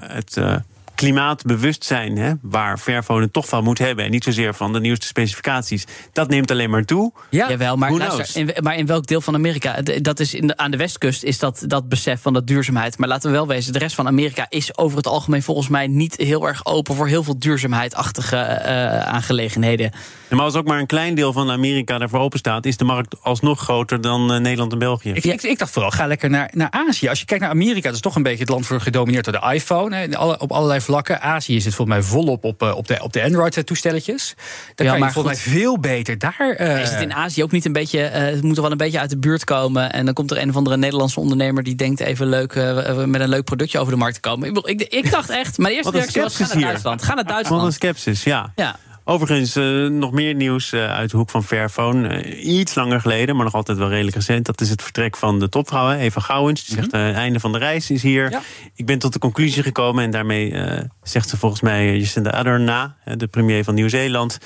het... 0.00 0.36
Uh, 0.36 0.56
klimaatbewustzijn, 1.00 2.16
hè, 2.16 2.32
waar 2.42 2.78
Fairphone 2.78 3.22
het 3.22 3.32
toch 3.32 3.48
van 3.48 3.64
moet 3.64 3.78
hebben... 3.78 4.04
en 4.04 4.10
niet 4.10 4.24
zozeer 4.24 4.54
van 4.54 4.72
de 4.72 4.80
nieuwste 4.80 5.06
specificaties, 5.06 5.86
dat 6.12 6.28
neemt 6.28 6.50
alleen 6.50 6.70
maar 6.70 6.84
toe. 6.84 7.12
Ja, 7.30 7.48
Jawel, 7.48 7.76
maar, 7.76 7.92
luister, 7.92 8.40
in, 8.40 8.62
maar 8.62 8.76
in 8.76 8.86
welk 8.86 9.06
deel 9.06 9.20
van 9.20 9.34
Amerika? 9.34 9.82
Dat 9.82 10.20
is 10.20 10.34
in 10.34 10.46
de, 10.46 10.56
aan 10.56 10.70
de 10.70 10.76
westkust 10.76 11.22
is 11.22 11.38
dat, 11.38 11.64
dat 11.66 11.88
besef 11.88 12.20
van 12.20 12.32
dat 12.32 12.46
duurzaamheid. 12.46 12.98
Maar 12.98 13.08
laten 13.08 13.30
we 13.30 13.36
wel 13.36 13.46
wezen, 13.46 13.72
de 13.72 13.78
rest 13.78 13.94
van 13.94 14.06
Amerika 14.06 14.46
is 14.48 14.78
over 14.78 14.96
het 14.96 15.06
algemeen... 15.06 15.42
volgens 15.42 15.68
mij 15.68 15.86
niet 15.86 16.16
heel 16.16 16.48
erg 16.48 16.66
open 16.66 16.94
voor 16.94 17.08
heel 17.08 17.22
veel 17.22 17.38
duurzaamheidachtige 17.38 18.36
uh, 18.36 19.00
aangelegenheden. 19.00 19.92
Maar 20.36 20.44
als 20.44 20.54
ook 20.54 20.66
maar 20.66 20.78
een 20.78 20.86
klein 20.86 21.14
deel 21.14 21.32
van 21.32 21.50
Amerika 21.50 21.98
daarvoor 21.98 22.20
open 22.20 22.38
staat... 22.38 22.66
is 22.66 22.76
de 22.76 22.84
markt 22.84 23.16
alsnog 23.22 23.60
groter 23.60 24.00
dan 24.00 24.32
uh, 24.32 24.40
Nederland 24.40 24.72
en 24.72 24.78
België. 24.78 25.10
Ik, 25.10 25.24
ik, 25.24 25.42
ik, 25.42 25.58
dacht 25.58 25.72
vooral, 25.72 25.90
ga 25.90 26.06
lekker 26.06 26.30
naar, 26.30 26.50
naar 26.52 26.70
Azië. 26.70 27.08
Als 27.08 27.18
je 27.18 27.24
kijkt 27.24 27.42
naar 27.42 27.52
Amerika, 27.52 27.82
dat 27.82 27.94
is 27.94 28.00
toch 28.00 28.16
een 28.16 28.22
beetje 28.22 28.38
het 28.38 28.48
land 28.48 28.66
voor 28.66 28.80
gedomineerd 28.80 29.24
door 29.24 29.40
de 29.40 29.52
iPhone. 29.52 29.96
Hè, 29.96 30.18
op 30.18 30.52
allerlei 30.52 30.80
vlakken. 30.80 31.20
Azië 31.22 31.60
zit 31.60 31.74
volgens 31.74 31.96
mij 31.96 32.06
volop 32.06 32.44
op, 32.44 32.62
eh, 32.62 32.76
op 32.76 32.86
de, 32.86 33.02
op 33.02 33.12
de 33.12 33.22
Android-toestelletjes. 33.22 34.34
Dan 34.74 34.86
ja, 34.86 34.92
kan 34.92 35.06
je 35.06 35.12
volgens 35.12 35.44
mij 35.44 35.54
veel 35.54 35.78
beter 35.78 36.18
daar... 36.18 36.56
Uh... 36.60 36.80
Is 36.80 36.90
het 36.90 37.00
in 37.00 37.12
Azië 37.12 37.42
ook 37.42 37.50
niet 37.50 37.64
een 37.64 37.72
beetje... 37.72 37.98
Uh, 37.98 38.12
het 38.12 38.42
moet 38.42 38.56
er 38.56 38.62
wel 38.62 38.70
een 38.70 38.76
beetje 38.76 39.00
uit 39.00 39.10
de 39.10 39.18
buurt 39.18 39.44
komen... 39.44 39.92
en 39.92 40.04
dan 40.04 40.14
komt 40.14 40.30
er 40.30 40.38
een 40.38 40.48
of 40.48 40.56
andere 40.56 40.76
Nederlandse 40.76 41.20
ondernemer... 41.20 41.62
die 41.62 41.74
denkt 41.74 42.00
even 42.00 42.26
leuk, 42.26 42.54
uh, 42.54 43.04
met 43.04 43.20
een 43.20 43.28
leuk 43.28 43.44
productje 43.44 43.78
over 43.78 43.92
de 43.92 43.98
markt 43.98 44.14
te 44.14 44.20
komen. 44.20 44.48
Ik, 44.48 44.58
ik, 44.58 44.82
ik 44.82 45.10
dacht 45.10 45.30
echt... 45.30 45.58
Mijn 45.58 45.74
eerste 45.74 45.90
reactie 45.90 46.22
was, 46.22 46.36
ga 46.36 46.54
naar 46.54 46.62
Duitsland. 46.62 47.02
Ga 47.02 47.14
naar 47.14 47.24
Duitsland. 47.24 47.62
Wat 47.62 47.70
een 47.70 47.76
skepsis, 47.76 48.24
ja. 48.24 48.52
ja. 48.56 48.76
Overigens, 49.10 49.56
uh, 49.56 49.88
nog 49.88 50.12
meer 50.12 50.34
nieuws 50.34 50.72
uh, 50.72 50.92
uit 50.92 51.10
de 51.10 51.16
hoek 51.16 51.30
van 51.30 51.44
Fairphone. 51.44 52.24
Uh, 52.24 52.44
iets 52.44 52.74
langer 52.74 53.00
geleden, 53.00 53.36
maar 53.36 53.44
nog 53.44 53.54
altijd 53.54 53.78
wel 53.78 53.88
redelijk 53.88 54.16
recent. 54.16 54.46
Dat 54.46 54.60
is 54.60 54.70
het 54.70 54.82
vertrek 54.82 55.16
van 55.16 55.38
de 55.38 55.48
topvrouw, 55.48 55.90
Eva 55.90 56.20
Gouwens. 56.20 56.64
Die 56.64 56.74
zegt, 56.74 56.92
het 56.92 57.14
einde 57.14 57.40
van 57.40 57.52
de 57.52 57.58
reis 57.58 57.90
is 57.90 58.02
hier. 58.02 58.30
Ja. 58.30 58.42
Ik 58.74 58.86
ben 58.86 58.98
tot 58.98 59.12
de 59.12 59.18
conclusie 59.18 59.62
gekomen. 59.62 60.04
En 60.04 60.10
daarmee 60.10 60.54
zegt 61.02 61.28
ze 61.28 61.36
volgens 61.36 61.60
mij 61.60 61.96
Jacinda 61.96 62.30
Ardern 62.30 62.64
na, 62.64 62.96
de 63.16 63.26
premier 63.26 63.64
van 63.64 63.74
Nieuw-Zeeland... 63.74 64.38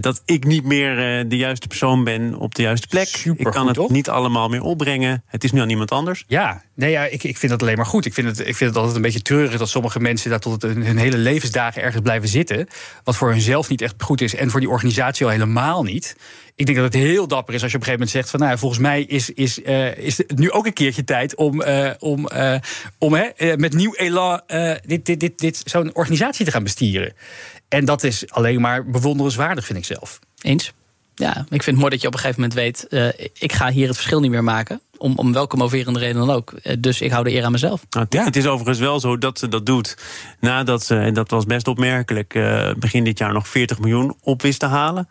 dat 0.00 0.22
ik 0.24 0.44
niet 0.44 0.64
meer 0.64 0.96
de 1.28 1.36
juiste 1.36 1.66
persoon 1.66 2.04
ben 2.04 2.34
op 2.34 2.54
de 2.54 2.62
juiste 2.62 2.88
plek. 2.88 3.08
ik 3.36 3.46
kan 3.50 3.66
het 3.66 3.88
niet 3.88 4.08
allemaal 4.08 4.48
meer 4.48 4.62
opbrengen. 4.62 5.24
Het 5.26 5.44
is 5.44 5.52
nu 5.52 5.60
aan 5.60 5.70
iemand 5.70 5.90
anders. 5.90 6.24
Ja, 6.26 6.62
nee, 6.74 6.90
ja 6.90 7.04
ik, 7.04 7.22
ik 7.22 7.36
vind 7.36 7.52
dat 7.52 7.62
alleen 7.62 7.76
maar 7.76 7.86
goed. 7.86 8.06
Ik 8.06 8.14
vind, 8.14 8.26
het, 8.26 8.38
ik 8.38 8.56
vind 8.56 8.70
het 8.70 8.76
altijd 8.76 8.96
een 8.96 9.02
beetje 9.02 9.22
treurig... 9.22 9.58
dat 9.58 9.68
sommige 9.68 10.00
mensen 10.00 10.30
daar 10.30 10.40
tot 10.40 10.62
hun 10.62 10.98
hele 10.98 11.18
levensdagen 11.18 11.82
ergens 11.82 12.02
blijven 12.02 12.28
zitten... 12.28 12.66
wat 13.04 13.16
voor 13.16 13.30
hunzelf 13.30 13.68
niet 13.68 13.80
echt 13.80 13.95
goed 13.98 14.20
is. 14.20 14.34
En 14.34 14.50
voor 14.50 14.60
die 14.60 14.68
organisatie 14.68 15.26
al 15.26 15.32
helemaal 15.32 15.82
niet. 15.82 16.16
Ik 16.54 16.66
denk 16.66 16.78
dat 16.78 16.92
het 16.92 17.02
heel 17.02 17.28
dapper 17.28 17.54
is 17.54 17.62
als 17.62 17.70
je 17.70 17.76
op 17.76 17.82
een 17.82 17.88
gegeven 17.88 18.06
moment 18.06 18.10
zegt 18.10 18.30
van 18.30 18.40
nou, 18.40 18.58
volgens 18.58 18.80
mij 18.80 19.02
is, 19.02 19.30
is, 19.30 19.58
uh, 19.58 19.98
is 19.98 20.18
het 20.18 20.38
nu 20.38 20.50
ook 20.50 20.66
een 20.66 20.72
keertje 20.72 21.04
tijd 21.04 21.34
om, 21.34 21.62
uh, 21.62 21.90
om, 21.98 22.28
uh, 22.32 22.56
om 22.98 23.14
hè, 23.14 23.56
met 23.56 23.72
nieuw 23.74 23.94
elan 23.94 24.40
dit, 24.86 25.06
dit, 25.06 25.20
dit, 25.20 25.38
dit, 25.38 25.62
zo'n 25.64 25.94
organisatie 25.94 26.44
te 26.44 26.50
gaan 26.50 26.62
bestieren. 26.62 27.12
En 27.68 27.84
dat 27.84 28.02
is 28.02 28.30
alleen 28.30 28.60
maar 28.60 28.86
bewonderenswaardig, 28.86 29.64
vind 29.64 29.78
ik 29.78 29.84
zelf. 29.84 30.18
Eens. 30.40 30.72
Ja, 31.18 31.46
ik 31.48 31.62
vind 31.62 31.64
het 31.64 31.76
mooi 31.76 31.90
dat 31.90 32.00
je 32.00 32.06
op 32.06 32.12
een 32.12 32.20
gegeven 32.20 32.40
moment 32.40 32.58
weet... 32.58 32.86
Uh, 32.90 33.08
ik 33.38 33.52
ga 33.52 33.70
hier 33.70 33.86
het 33.86 33.96
verschil 33.96 34.20
niet 34.20 34.30
meer 34.30 34.44
maken. 34.44 34.80
Om, 34.96 35.12
om 35.16 35.32
welke 35.32 35.56
moverende 35.56 35.98
reden 35.98 36.26
dan 36.26 36.30
ook. 36.30 36.52
Uh, 36.62 36.76
dus 36.78 37.00
ik 37.00 37.10
hou 37.10 37.24
de 37.24 37.32
eer 37.32 37.44
aan 37.44 37.52
mezelf. 37.52 37.86
Nou, 37.90 38.06
ja. 38.08 38.24
Het 38.24 38.36
is 38.36 38.46
overigens 38.46 38.78
wel 38.78 39.00
zo 39.00 39.18
dat 39.18 39.38
ze 39.38 39.48
dat 39.48 39.66
doet. 39.66 39.96
Nadat 40.40 40.84
ze, 40.84 40.96
en 40.96 41.14
dat 41.14 41.30
was 41.30 41.44
best 41.44 41.68
opmerkelijk... 41.68 42.34
Uh, 42.34 42.70
begin 42.78 43.04
dit 43.04 43.18
jaar 43.18 43.32
nog 43.32 43.48
40 43.48 43.78
miljoen 43.78 44.16
op 44.22 44.42
wist 44.42 44.60
te 44.60 44.66
halen 44.66 45.06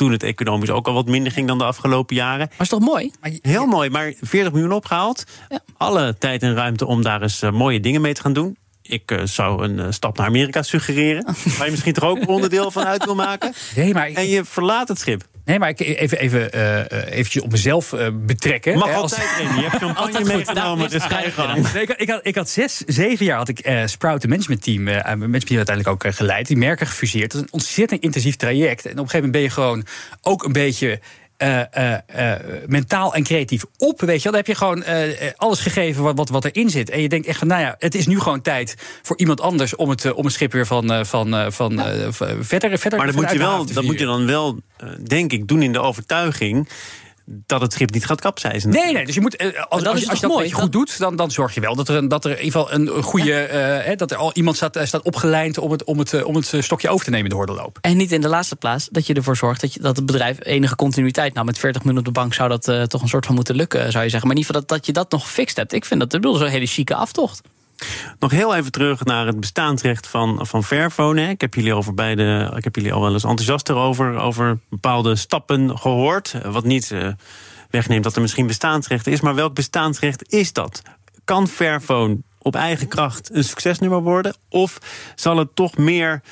toen 0.00 0.12
het 0.12 0.22
economisch 0.22 0.70
ook 0.70 0.86
al 0.86 0.94
wat 0.94 1.06
minder 1.06 1.32
ging 1.32 1.48
dan 1.48 1.58
de 1.58 1.64
afgelopen 1.64 2.16
jaren. 2.16 2.46
Maar 2.50 2.60
is 2.60 2.68
toch 2.68 2.80
mooi? 2.80 3.10
Heel 3.42 3.66
mooi, 3.66 3.90
maar 3.90 4.12
40 4.20 4.52
miljoen 4.52 4.72
opgehaald. 4.72 5.24
Ja. 5.48 5.60
Alle 5.76 6.16
tijd 6.18 6.42
en 6.42 6.54
ruimte 6.54 6.86
om 6.86 7.02
daar 7.02 7.22
eens 7.22 7.42
uh, 7.42 7.50
mooie 7.50 7.80
dingen 7.80 8.00
mee 8.00 8.14
te 8.14 8.20
gaan 8.20 8.32
doen. 8.32 8.56
Ik 8.82 9.10
uh, 9.10 9.20
zou 9.24 9.64
een 9.64 9.78
uh, 9.78 9.86
stap 9.90 10.16
naar 10.16 10.26
Amerika 10.26 10.62
suggereren. 10.62 11.24
waar 11.56 11.64
je 11.64 11.70
misschien 11.70 11.92
toch 11.92 12.04
ook 12.04 12.28
onderdeel 12.28 12.70
van 12.70 12.84
uit 12.84 13.04
wil 13.04 13.14
maken. 13.14 13.52
Nee, 13.76 13.94
maar 13.94 14.08
en 14.08 14.28
je 14.28 14.44
verlaat 14.44 14.88
het 14.88 14.98
schip. 14.98 15.22
Nee, 15.50 15.58
maar 15.58 15.68
ik 15.68 15.80
even, 15.80 16.18
even 16.18 16.50
uh, 16.54 16.78
eventjes 17.10 17.42
op 17.42 17.50
mezelf 17.50 17.92
uh, 17.92 18.06
betrekken. 18.12 18.78
Mag 18.78 18.94
altijd, 18.94 19.20
als... 19.20 19.54
Je 19.54 19.62
hebt 19.62 19.82
champagne 19.84 20.24
meegenomen, 20.24 20.90
dus 20.90 21.02
ga 21.02 21.20
je 21.20 21.30
gang. 21.30 21.72
Nee, 21.72 21.82
ik, 21.82 21.88
ik, 21.88 22.10
had, 22.10 22.20
ik 22.22 22.34
had 22.34 22.48
zes, 22.48 22.76
zeven 22.86 23.24
jaar 23.26 23.36
had 23.36 23.48
ik 23.48 23.66
uh, 23.68 23.86
Sprout, 23.86 24.22
een 24.22 24.28
managementteam, 24.28 24.88
uh, 24.88 24.94
managementteam 24.94 25.56
uiteindelijk 25.56 26.04
ook 26.04 26.14
geleid. 26.14 26.46
Die 26.46 26.56
merken 26.56 26.86
gefuseerd. 26.86 27.32
Dat 27.32 27.40
is 27.40 27.46
een 27.46 27.52
ontzettend 27.52 28.02
intensief 28.02 28.36
traject. 28.36 28.84
En 28.84 28.90
op 28.90 28.98
een 28.98 29.10
gegeven 29.10 29.16
moment 29.16 29.32
ben 29.32 29.42
je 29.42 29.50
gewoon 29.50 29.86
ook 30.22 30.44
een 30.44 30.52
beetje 30.52 31.00
uh, 31.42 31.60
uh, 31.78 31.96
uh, 32.16 32.34
mentaal 32.66 33.14
en 33.14 33.22
creatief 33.22 33.64
op. 33.78 34.00
Weet 34.00 34.22
je. 34.22 34.28
Dan 34.28 34.34
heb 34.34 34.46
je 34.46 34.54
gewoon 34.54 34.84
alles 35.36 35.60
gegeven 35.60 36.02
wat, 36.02 36.16
wat, 36.16 36.28
wat 36.28 36.44
erin 36.44 36.70
zit. 36.70 36.90
En 36.90 37.00
je 37.00 37.08
denkt 37.08 37.26
echt 37.26 37.38
van, 37.38 37.48
nou 37.48 37.60
ja, 37.60 37.74
het 37.78 37.94
is 37.94 38.06
nu 38.06 38.20
gewoon 38.20 38.40
tijd 38.40 38.74
voor 39.02 39.18
iemand 39.18 39.40
anders 39.40 39.76
om 39.76 39.88
het, 39.88 40.12
om 40.12 40.24
een 40.24 40.30
schip 40.30 40.52
weer 40.52 40.66
van, 40.66 41.06
van, 41.06 41.52
van 41.52 41.80
verder, 42.40 42.78
verder 42.78 42.98
Maar 42.98 43.06
dat, 43.06 43.16
moet 43.16 43.30
je, 43.30 43.38
wel, 43.38 43.66
dat 43.66 43.84
moet 43.84 43.98
je 43.98 44.04
dan 44.04 44.26
wel, 44.26 44.60
denk 45.06 45.32
ik, 45.32 45.48
doen 45.48 45.62
in 45.62 45.72
de 45.72 45.80
overtuiging 45.80 46.68
dat 47.46 47.60
het 47.60 47.72
schip 47.72 47.92
niet 47.92 48.06
gaat 48.06 48.20
kapseizen. 48.20 48.70
Nee, 48.70 48.92
nee. 48.92 49.06
Dus 49.06 49.14
je 49.14 49.20
moet, 49.20 49.38
als, 49.38 49.54
als, 49.68 49.84
als, 49.84 50.08
als 50.08 50.20
je 50.20 50.26
dat 50.26 50.36
mooi, 50.36 50.52
goed 50.52 50.72
doet, 50.72 50.98
dan, 50.98 51.16
dan 51.16 51.30
zorg 51.30 51.54
je 51.54 51.60
wel 51.60 51.74
dat 51.74 51.88
er, 51.88 51.96
een, 51.96 52.08
dat 52.08 52.24
er 52.24 52.30
in 52.30 52.44
ieder 52.44 52.60
geval 52.60 52.72
een 52.72 53.02
goede. 53.02 53.84
Uh, 53.88 53.96
dat 53.96 54.10
er 54.10 54.16
al 54.16 54.32
iemand 54.32 54.56
staat, 54.56 54.78
staat 54.82 55.02
opgelijnd 55.02 55.58
om 55.58 55.70
het, 55.70 55.84
om, 55.84 55.98
het, 55.98 56.24
om 56.24 56.34
het 56.34 56.52
stokje 56.58 56.88
over 56.88 57.04
te 57.04 57.10
nemen 57.10 57.24
in 57.24 57.30
de 57.30 57.36
hordenloop. 57.36 57.78
En 57.80 57.96
niet 57.96 58.12
in 58.12 58.20
de 58.20 58.28
laatste 58.28 58.56
plaats 58.56 58.88
dat 58.90 59.06
je 59.06 59.14
ervoor 59.14 59.36
zorgt 59.36 59.60
dat, 59.60 59.74
je, 59.74 59.80
dat 59.80 59.96
het 59.96 60.06
bedrijf 60.06 60.44
enige 60.44 60.76
continuïteit. 60.76 61.34
Nou, 61.34 61.46
met 61.46 61.58
40 61.58 61.84
minuten 61.84 62.08
op 62.08 62.14
de 62.14 62.20
bank 62.20 62.34
zou 62.34 62.48
dat 62.48 62.68
uh, 62.68 62.82
toch 62.82 63.02
een 63.02 63.08
soort 63.08 63.26
van 63.26 63.34
moeten 63.34 63.54
lukken, 63.54 63.92
zou 63.92 64.04
je 64.04 64.10
zeggen. 64.10 64.28
Maar 64.28 64.36
in 64.36 64.42
ieder 64.42 64.54
geval 64.54 64.68
dat, 64.68 64.78
dat 64.78 64.86
je 64.86 64.92
dat 64.92 65.10
nog 65.10 65.22
gefixt 65.22 65.56
hebt. 65.56 65.72
Ik 65.72 65.84
vind 65.84 66.00
dat 66.00 66.08
bedoel, 66.08 66.34
zo'n 66.34 66.48
hele 66.48 66.66
chique 66.66 66.94
aftocht. 66.94 67.40
Nog 68.18 68.30
heel 68.30 68.54
even 68.54 68.72
terug 68.72 69.04
naar 69.04 69.26
het 69.26 69.40
bestaansrecht 69.40 70.06
van, 70.06 70.46
van 70.46 70.64
Fairphone. 70.64 71.28
Ik 71.28 71.40
heb 71.40 71.54
jullie 71.54 71.74
over 71.74 71.94
beide, 71.94 72.52
ik 72.56 72.64
heb 72.64 72.74
jullie 72.74 72.92
al 72.92 73.00
wel 73.00 73.12
eens 73.12 73.24
enthousiast 73.24 73.68
erover, 73.68 74.18
over 74.18 74.58
bepaalde 74.70 75.16
stappen 75.16 75.78
gehoord. 75.78 76.34
Wat 76.44 76.64
niet 76.64 76.90
uh, 76.90 77.08
wegneemt 77.70 78.04
dat 78.04 78.14
er 78.14 78.20
misschien 78.22 78.46
bestaansrecht 78.46 79.06
is, 79.06 79.20
maar 79.20 79.34
welk 79.34 79.54
bestaansrecht 79.54 80.32
is 80.32 80.52
dat? 80.52 80.82
Kan 81.24 81.48
Fairphone 81.48 82.18
op 82.38 82.54
eigen 82.54 82.88
kracht 82.88 83.34
een 83.34 83.44
succesnummer 83.44 84.02
worden? 84.02 84.36
Of 84.48 84.78
zal 85.14 85.36
het 85.36 85.54
toch 85.54 85.76
meer 85.76 86.22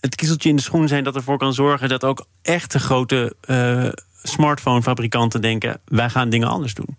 het 0.00 0.14
kiezeltje 0.14 0.48
in 0.48 0.56
de 0.56 0.62
schoen 0.62 0.88
zijn 0.88 1.04
dat 1.04 1.16
ervoor 1.16 1.38
kan 1.38 1.54
zorgen 1.54 1.88
dat 1.88 2.04
ook 2.04 2.26
echte 2.42 2.78
grote 2.78 3.36
uh, 3.46 3.88
smartphone-fabrikanten 4.22 5.40
denken: 5.40 5.80
wij 5.84 6.10
gaan 6.10 6.28
dingen 6.28 6.48
anders 6.48 6.74
doen? 6.74 6.96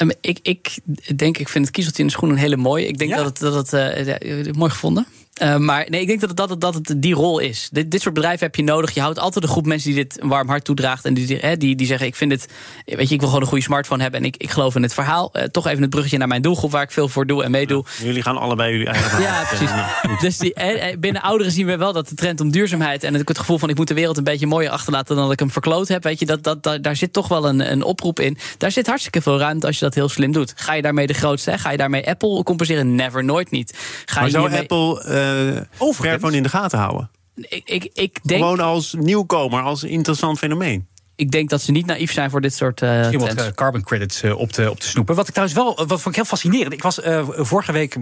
Um, 0.00 0.10
ik, 0.20 0.38
ik 0.42 0.78
denk, 1.16 1.38
ik 1.38 1.48
vind 1.48 1.64
het 1.64 1.74
kiezeltje 1.74 2.02
in 2.02 2.08
de 2.08 2.14
schoen 2.14 2.30
een 2.30 2.36
hele 2.36 2.56
mooie. 2.56 2.86
Ik 2.86 2.98
denk 2.98 3.10
ja. 3.10 3.16
dat 3.16 3.26
het, 3.26 3.38
dat 3.38 3.70
het 3.70 4.24
uh, 4.24 4.52
mooi 4.52 4.70
gevonden. 4.70 5.06
Uh, 5.42 5.56
maar 5.56 5.86
nee, 5.88 6.00
ik 6.00 6.06
denk 6.06 6.20
dat 6.20 6.28
het, 6.28 6.38
dat, 6.38 6.50
het, 6.50 6.60
dat 6.60 6.74
het 6.74 6.94
die 6.96 7.14
rol 7.14 7.38
is. 7.38 7.68
Dit, 7.72 7.90
dit 7.90 8.00
soort 8.00 8.14
bedrijven 8.14 8.46
heb 8.46 8.54
je 8.54 8.62
nodig. 8.62 8.90
Je 8.90 9.00
houdt 9.00 9.18
altijd 9.18 9.44
een 9.44 9.50
groep 9.50 9.66
mensen 9.66 9.92
die 9.92 10.04
dit 10.04 10.22
een 10.22 10.28
warm 10.28 10.48
hart 10.48 10.64
toedraagt. 10.64 11.04
En 11.04 11.14
die, 11.14 11.36
hè, 11.36 11.56
die, 11.56 11.76
die 11.76 11.86
zeggen: 11.86 12.06
Ik 12.06 12.16
vind 12.16 12.32
het. 12.32 12.48
Weet 12.84 13.08
je, 13.08 13.14
ik 13.14 13.20
wil 13.20 13.28
gewoon 13.28 13.42
een 13.42 13.48
goede 13.48 13.64
smartphone 13.64 14.02
hebben. 14.02 14.20
En 14.20 14.26
ik, 14.26 14.36
ik 14.36 14.50
geloof 14.50 14.74
in 14.74 14.82
het 14.82 14.94
verhaal. 14.94 15.30
Uh, 15.32 15.42
toch 15.42 15.66
even 15.66 15.80
het 15.80 15.90
bruggetje 15.90 16.18
naar 16.18 16.28
mijn 16.28 16.42
doelgroep, 16.42 16.70
waar 16.70 16.82
ik 16.82 16.90
veel 16.90 17.08
voor 17.08 17.26
doe 17.26 17.44
en 17.44 17.50
meedoe. 17.50 17.84
Ja, 17.98 18.04
jullie 18.04 18.22
gaan 18.22 18.36
allebei 18.36 18.72
jullie 18.72 18.86
eigen 18.86 19.22
Ja, 19.22 19.44
precies. 19.44 19.70
dus 20.24 20.38
die, 20.38 20.54
eh, 20.54 20.96
binnen 20.98 21.22
ouderen 21.22 21.52
zien 21.52 21.66
we 21.66 21.76
wel 21.76 21.92
dat 21.92 22.08
de 22.08 22.14
trend 22.14 22.40
om 22.40 22.50
duurzaamheid. 22.50 23.04
En 23.04 23.14
het 23.14 23.38
gevoel 23.38 23.58
van 23.58 23.68
ik 23.68 23.76
moet 23.76 23.88
de 23.88 23.94
wereld 23.94 24.16
een 24.16 24.24
beetje 24.24 24.46
mooier 24.46 24.70
achterlaten 24.70 25.14
dan 25.14 25.24
dat 25.24 25.32
ik 25.32 25.38
hem 25.38 25.50
verkloot 25.50 25.88
heb. 25.88 26.02
Weet 26.02 26.18
je, 26.18 26.26
dat, 26.26 26.42
dat, 26.42 26.62
dat, 26.62 26.82
daar 26.82 26.96
zit 26.96 27.12
toch 27.12 27.28
wel 27.28 27.48
een, 27.48 27.72
een 27.72 27.82
oproep 27.82 28.20
in. 28.20 28.38
Daar 28.58 28.70
zit 28.70 28.86
hartstikke 28.86 29.22
veel 29.22 29.38
ruimte 29.38 29.66
als 29.66 29.78
je 29.78 29.84
dat 29.84 29.94
heel 29.94 30.08
slim 30.08 30.32
doet. 30.32 30.52
Ga 30.56 30.74
je 30.74 30.82
daarmee 30.82 31.06
de 31.06 31.14
grootste? 31.14 31.50
Hè? 31.50 31.58
Ga 31.58 31.70
je 31.70 31.76
daarmee 31.76 32.08
Apple 32.08 32.42
compenseren? 32.42 32.94
Never, 32.94 33.24
nooit 33.24 33.50
niet. 33.50 33.78
Ga 34.04 34.14
maar 34.14 34.24
je 34.24 34.30
zou 34.30 34.42
hiermee... 34.42 34.60
Apple 34.60 35.04
uh, 35.08 35.29
over 35.78 36.04
Fairphone 36.04 36.36
in 36.36 36.42
de 36.42 36.48
gaten 36.48 36.78
houden? 36.78 37.10
Ik, 37.34 37.62
ik, 37.64 37.90
ik 37.92 38.18
denk... 38.22 38.40
Gewoon 38.40 38.60
als 38.60 38.94
nieuwkomer, 38.98 39.62
als 39.62 39.84
interessant 39.84 40.38
fenomeen 40.38 40.88
ik 41.20 41.30
denk 41.30 41.50
dat 41.50 41.62
ze 41.62 41.70
niet 41.70 41.86
naïef 41.86 42.12
zijn 42.12 42.30
voor 42.30 42.40
dit 42.40 42.54
soort 42.54 42.82
uh, 42.82 42.98
Misschien 42.98 43.20
wat 43.20 43.38
uh, 43.38 43.46
carbon 43.54 43.82
credits 43.82 44.22
uh, 44.22 44.38
op, 44.38 44.52
te, 44.52 44.70
op 44.70 44.80
te 44.80 44.88
snoepen. 44.88 45.14
Wat 45.14 45.28
ik 45.28 45.34
trouwens 45.34 45.58
wel, 45.58 45.76
wat 45.76 45.88
vond 45.88 46.06
ik 46.06 46.14
heel 46.14 46.24
fascinerend. 46.24 46.72
Ik 46.72 46.82
was 46.82 47.00
vorige 47.26 47.72
week 47.72 47.96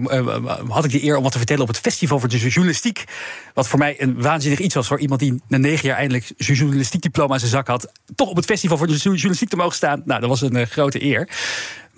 had 0.67 0.85
ik 0.85 0.91
de 0.91 1.03
eer 1.03 1.17
om 1.17 1.23
wat 1.23 1.31
te 1.31 1.37
vertellen 1.37 1.61
op 1.61 1.67
het 1.67 1.79
festival 1.79 2.19
voor 2.19 2.29
de 2.29 2.37
journalistiek. 2.37 3.03
Wat 3.53 3.67
voor 3.67 3.79
mij 3.79 4.01
een 4.01 4.21
waanzinnig 4.21 4.59
iets 4.59 4.75
was 4.75 4.87
voor 4.87 4.99
iemand 4.99 5.19
die 5.19 5.41
na 5.47 5.57
negen 5.57 5.87
jaar 5.87 5.97
eindelijk 5.97 6.31
zijn 6.37 6.57
journalistiek 6.57 7.01
diploma 7.01 7.33
in 7.33 7.39
zijn 7.39 7.51
zak 7.51 7.67
had. 7.67 7.91
Toch 8.15 8.29
op 8.29 8.35
het 8.35 8.45
festival 8.45 8.77
voor 8.77 8.87
de 8.87 8.97
journalistiek 8.97 9.49
te 9.49 9.55
mogen 9.55 9.75
staan. 9.75 10.01
Nou, 10.05 10.19
dat 10.19 10.29
was 10.29 10.41
een 10.41 10.67
grote 10.67 11.03
eer. 11.03 11.29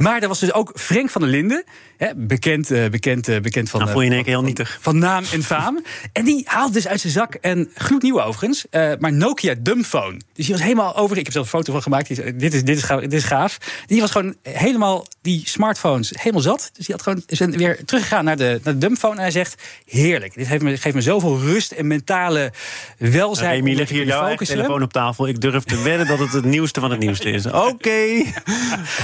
Maar 0.01 0.21
er 0.21 0.27
was 0.27 0.39
dus 0.39 0.53
ook 0.53 0.71
Frank 0.75 1.09
van 1.09 1.21
der 1.21 1.29
Linden, 1.29 1.63
hè, 1.97 2.15
bekend, 2.15 2.71
uh, 2.71 2.89
bekend, 2.89 3.27
uh, 3.27 3.39
bekend 3.39 3.69
van. 3.69 3.79
Nou, 3.79 3.91
voel 3.91 4.01
je 4.01 4.07
in 4.07 4.13
één 4.13 4.23
keer 4.23 4.33
heel 4.33 4.43
nietig. 4.43 4.77
Van 4.81 4.97
naam 4.97 5.23
en 5.31 5.43
faam. 5.43 5.83
en 6.13 6.25
die 6.25 6.41
haalde 6.45 6.73
dus 6.73 6.87
uit 6.87 6.99
zijn 6.99 7.13
zak 7.13 7.37
een 7.41 7.71
gloednieuw 7.75 8.21
overigens, 8.21 8.65
maar 8.99 9.13
Nokia 9.13 9.55
Dumbphone. 9.59 10.19
Dus 10.33 10.45
die 10.45 10.55
was 10.55 10.63
helemaal 10.63 10.95
over. 10.95 11.17
Ik 11.17 11.23
heb 11.23 11.33
zelf 11.33 11.45
een 11.45 11.51
foto 11.51 11.71
van 11.71 11.81
gemaakt. 11.81 12.07
Die, 12.07 12.35
dit, 12.35 12.53
is, 12.53 12.63
dit, 12.63 12.77
is 12.77 12.83
gaaf, 12.83 12.99
dit 12.99 13.13
is 13.13 13.23
gaaf. 13.23 13.57
Die 13.85 14.01
was 14.01 14.11
gewoon 14.11 14.35
helemaal 14.41 15.05
die 15.21 15.41
smartphones 15.45 16.11
helemaal 16.17 16.41
zat. 16.41 16.69
Dus 16.73 16.85
die 16.85 16.95
had 16.95 17.03
gewoon 17.03 17.23
zijn 17.27 17.57
weer 17.57 17.85
teruggegaan 17.85 18.25
naar 18.25 18.37
de, 18.37 18.59
naar 18.63 18.73
de 18.73 18.79
Dumbphone. 18.79 19.15
En 19.15 19.21
hij 19.21 19.31
zegt: 19.31 19.61
Heerlijk. 19.85 20.33
Dit 20.33 20.47
heeft 20.47 20.63
me, 20.63 20.77
geeft 20.77 20.95
me 20.95 21.01
zoveel 21.01 21.39
rust 21.39 21.71
en 21.71 21.87
mentale 21.87 22.51
welzijn. 22.97 23.61
Amy, 23.61 23.75
leg 23.75 23.89
hier 23.89 24.05
jouw 24.05 24.35
telefoon 24.35 24.81
op 24.81 24.93
tafel. 24.93 25.27
Ik 25.27 25.41
durf 25.41 25.63
te 25.63 25.81
wedden 25.81 26.07
dat 26.07 26.19
het 26.19 26.33
het 26.33 26.45
nieuwste 26.55 26.79
van 26.79 26.91
het 26.91 26.99
nieuwste 26.99 27.29
is. 27.29 27.45
Oké. 27.45 27.89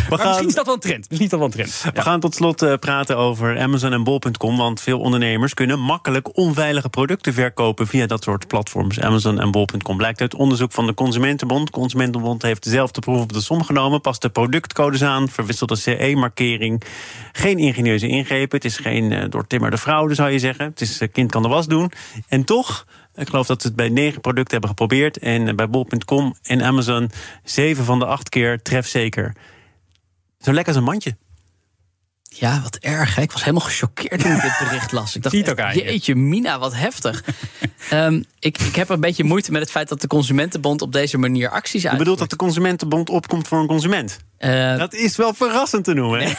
Okay. 0.09 0.27
Misschien 0.27 0.47
is 0.47 0.55
dat 0.55 0.65
wel 0.65 0.73
een 0.73 0.79
trend. 0.87 1.09
Dus 1.09 1.19
niet 1.19 1.33
al 1.33 1.41
een 1.41 1.49
trend. 1.49 1.85
We 1.93 2.01
gaan 2.01 2.19
tot 2.19 2.35
slot 2.35 2.63
uh, 2.63 2.73
praten 2.73 3.17
over 3.17 3.59
Amazon 3.59 3.93
en 3.93 4.03
Bol.com. 4.03 4.57
Want 4.57 4.81
veel 4.81 4.99
ondernemers 4.99 5.53
kunnen 5.53 5.79
makkelijk 5.79 6.37
onveilige 6.37 6.89
producten 6.89 7.33
verkopen 7.33 7.87
via 7.87 8.05
dat 8.05 8.23
soort 8.23 8.47
platforms. 8.47 8.99
Amazon 8.99 9.39
en 9.39 9.51
Bol.com 9.51 9.97
blijkt 9.97 10.21
uit 10.21 10.35
onderzoek 10.35 10.71
van 10.71 10.85
de 10.85 10.93
Consumentenbond. 10.93 11.69
Consumentenbond 11.69 12.41
heeft 12.41 12.63
dezelfde 12.63 13.01
proef 13.01 13.21
op 13.21 13.33
de 13.33 13.41
som 13.41 13.63
genomen. 13.63 14.01
Past 14.01 14.21
de 14.21 14.29
productcodes 14.29 15.03
aan, 15.03 15.29
verwisselt 15.29 15.69
de 15.69 15.75
CE-markering. 15.75 16.83
Geen 17.31 17.57
ingenieuze 17.57 18.07
ingrepen. 18.07 18.57
Het 18.57 18.65
is 18.65 18.77
geen 18.77 19.11
uh, 19.11 19.23
doortimmerde 19.29 19.77
fraude, 19.77 20.13
zou 20.13 20.29
je 20.29 20.39
zeggen. 20.39 20.65
Het 20.65 20.81
is 20.81 21.01
uh, 21.01 21.07
kind 21.11 21.31
kan 21.31 21.41
de 21.41 21.47
was 21.47 21.67
doen. 21.67 21.91
En 22.27 22.43
toch. 22.43 22.85
Ik 23.15 23.29
geloof 23.29 23.47
dat 23.47 23.61
ze 23.61 23.67
het 23.67 23.75
bij 23.75 23.89
negen 23.89 24.21
producten 24.21 24.51
hebben 24.51 24.69
geprobeerd. 24.69 25.17
En 25.17 25.55
bij 25.55 25.69
Bol.com 25.69 26.35
en 26.43 26.63
Amazon 26.63 27.11
zeven 27.43 27.83
van 27.85 27.99
de 27.99 28.05
acht 28.05 28.29
keer 28.29 28.61
trefzeker. 28.61 29.33
Zo 30.39 30.53
lekker 30.53 30.73
als 30.73 30.81
een 30.81 30.89
mandje. 30.89 31.17
Ja, 32.23 32.61
wat 32.61 32.75
erg. 32.75 33.15
Hè? 33.15 33.21
Ik 33.21 33.31
was 33.31 33.41
helemaal 33.43 33.65
gechoqueerd 33.67 34.21
toen 34.21 34.31
ik 34.31 34.41
dit 34.41 34.57
bericht 34.59 34.91
las. 34.91 35.15
Ik 35.15 35.21
dacht, 35.23 35.35
Ziet 35.35 35.49
ook 35.49 35.59
jeetje, 35.59 36.15
Mina, 36.15 36.59
wat 36.59 36.75
heftig. 36.75 37.23
um, 37.93 38.25
ik, 38.39 38.57
ik 38.57 38.75
heb 38.75 38.89
een 38.89 38.99
beetje 38.99 39.23
moeite 39.23 39.51
met 39.51 39.61
het 39.61 39.71
feit 39.71 39.89
dat 39.89 40.01
de 40.01 40.07
Consumentenbond 40.07 40.81
op 40.81 40.91
deze 40.91 41.17
manier 41.17 41.49
acties 41.49 41.73
uitvoert. 41.73 41.91
Je 41.91 41.97
bedoelt 41.97 42.19
dat 42.19 42.29
de 42.29 42.35
Consumentenbond 42.35 43.09
opkomt 43.09 43.47
voor 43.47 43.59
een 43.59 43.67
consument? 43.67 44.17
Uh, 44.39 44.77
dat 44.77 44.93
is 44.93 45.15
wel 45.15 45.33
verrassend 45.33 45.83
te 45.83 45.93
noemen. 45.93 46.19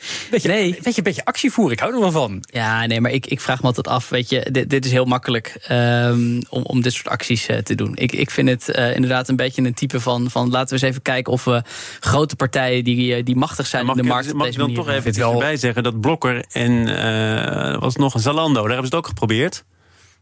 Nee. 0.00 0.30
Beetje, 0.30 0.48
nee. 0.48 0.72
Weet 0.72 0.84
je, 0.84 0.96
een 0.96 1.02
beetje 1.02 1.24
actie 1.24 1.52
voeren. 1.52 1.72
Ik 1.72 1.80
hou 1.80 1.94
er 1.94 2.00
wel 2.00 2.10
van. 2.10 2.44
Ja, 2.52 2.86
nee, 2.86 3.00
maar 3.00 3.10
ik, 3.10 3.26
ik 3.26 3.40
vraag 3.40 3.60
me 3.60 3.66
altijd 3.66 3.88
af. 3.88 4.08
Weet 4.08 4.28
je, 4.28 4.48
dit, 4.50 4.70
dit 4.70 4.84
is 4.84 4.90
heel 4.90 5.04
makkelijk 5.04 5.66
um, 5.70 6.42
om, 6.48 6.62
om 6.62 6.80
dit 6.80 6.92
soort 6.92 7.08
acties 7.08 7.48
uh, 7.48 7.56
te 7.56 7.74
doen. 7.74 7.96
Ik, 7.96 8.12
ik 8.12 8.30
vind 8.30 8.48
het 8.48 8.68
uh, 8.68 8.94
inderdaad 8.94 9.28
een 9.28 9.36
beetje 9.36 9.62
een 9.62 9.74
type 9.74 10.00
van, 10.00 10.30
van. 10.30 10.50
Laten 10.50 10.68
we 10.68 10.72
eens 10.72 10.90
even 10.90 11.02
kijken 11.02 11.32
of 11.32 11.44
we 11.44 11.62
grote 12.00 12.36
partijen 12.36 12.84
die, 12.84 13.22
die 13.22 13.36
machtig 13.36 13.66
zijn 13.66 13.86
mag 13.86 13.96
in 13.96 14.02
de 14.02 14.08
markt. 14.08 14.28
Ik, 14.28 14.34
mag 14.34 14.46
ik 14.46 14.56
dan 14.56 14.74
toch 14.74 14.88
even 14.88 15.18
wel... 15.18 15.38
bij 15.38 15.56
zeggen 15.56 15.82
dat 15.82 16.00
Blokker 16.00 16.44
en 16.52 16.72
uh, 16.88 17.80
was 17.80 17.96
nog 17.96 18.14
een 18.14 18.20
Zalando, 18.20 18.60
daar 18.60 18.70
hebben 18.70 18.88
ze 18.88 18.96
het 18.96 19.04
ook 19.04 19.06
geprobeerd. 19.06 19.64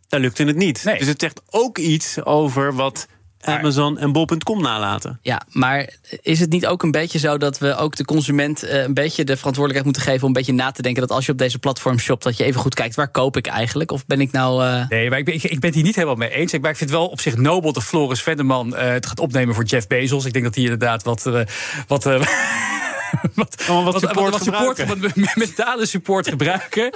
Daar 0.08 0.20
lukte 0.20 0.44
het 0.44 0.56
niet. 0.56 0.84
Nee. 0.84 0.98
Dus 0.98 1.06
het 1.06 1.20
zegt 1.20 1.42
ook 1.50 1.78
iets 1.78 2.24
over 2.24 2.74
wat 2.74 3.06
Amazon 3.40 3.98
en 3.98 4.12
bol.com 4.12 4.62
nalaten. 4.62 5.18
Ja, 5.22 5.42
maar 5.50 5.88
is 6.22 6.40
het 6.40 6.50
niet 6.50 6.66
ook 6.66 6.82
een 6.82 6.90
beetje 6.90 7.18
zo 7.18 7.38
dat 7.38 7.58
we 7.58 7.76
ook 7.76 7.96
de 7.96 8.04
consument 8.04 8.64
uh, 8.64 8.82
een 8.82 8.94
beetje 8.94 9.24
de 9.24 9.36
verantwoordelijkheid 9.36 9.84
moeten 9.84 10.02
geven 10.02 10.20
om 10.22 10.26
een 10.26 10.32
beetje 10.32 10.52
na 10.52 10.70
te 10.70 10.82
denken 10.82 11.00
dat 11.00 11.10
als 11.10 11.26
je 11.26 11.32
op 11.32 11.38
deze 11.38 11.58
platform 11.58 11.98
shopt, 11.98 12.22
dat 12.22 12.36
je 12.36 12.44
even 12.44 12.60
goed 12.60 12.74
kijkt 12.74 12.94
waar 12.94 13.08
koop 13.08 13.36
ik 13.36 13.46
eigenlijk? 13.46 13.90
Of 13.90 14.06
ben 14.06 14.20
ik 14.20 14.32
nou. 14.32 14.64
Uh... 14.64 14.88
Nee, 14.88 15.10
maar 15.10 15.18
ik 15.18 15.24
ben, 15.24 15.34
ik, 15.34 15.42
ik 15.42 15.60
ben 15.60 15.68
het 15.68 15.74
hier 15.74 15.84
niet 15.84 15.94
helemaal 15.94 16.16
mee 16.16 16.30
eens. 16.30 16.52
Maar 16.58 16.70
ik 16.70 16.76
vind 16.76 16.90
het 16.90 16.98
wel 16.98 17.08
op 17.08 17.20
zich 17.20 17.36
nobel 17.36 17.72
dat 17.72 17.84
Floris 17.84 18.22
Venderman 18.22 18.68
uh, 18.68 18.80
het 18.80 19.06
gaat 19.06 19.20
opnemen 19.20 19.54
voor 19.54 19.64
Jeff 19.64 19.86
Bezos. 19.86 20.24
Ik 20.24 20.32
denk 20.32 20.44
dat 20.44 20.54
hij 20.54 20.64
inderdaad 20.64 21.02
wat. 21.02 21.30
wat 21.86 22.04
wat, 23.34 23.66
wat, 23.66 24.00
support, 24.00 24.30
wat, 24.30 24.42
support 24.42 24.86
wat 24.86 25.34
mentale 25.34 25.86
support 25.86 26.28
gebruiken. 26.34 26.92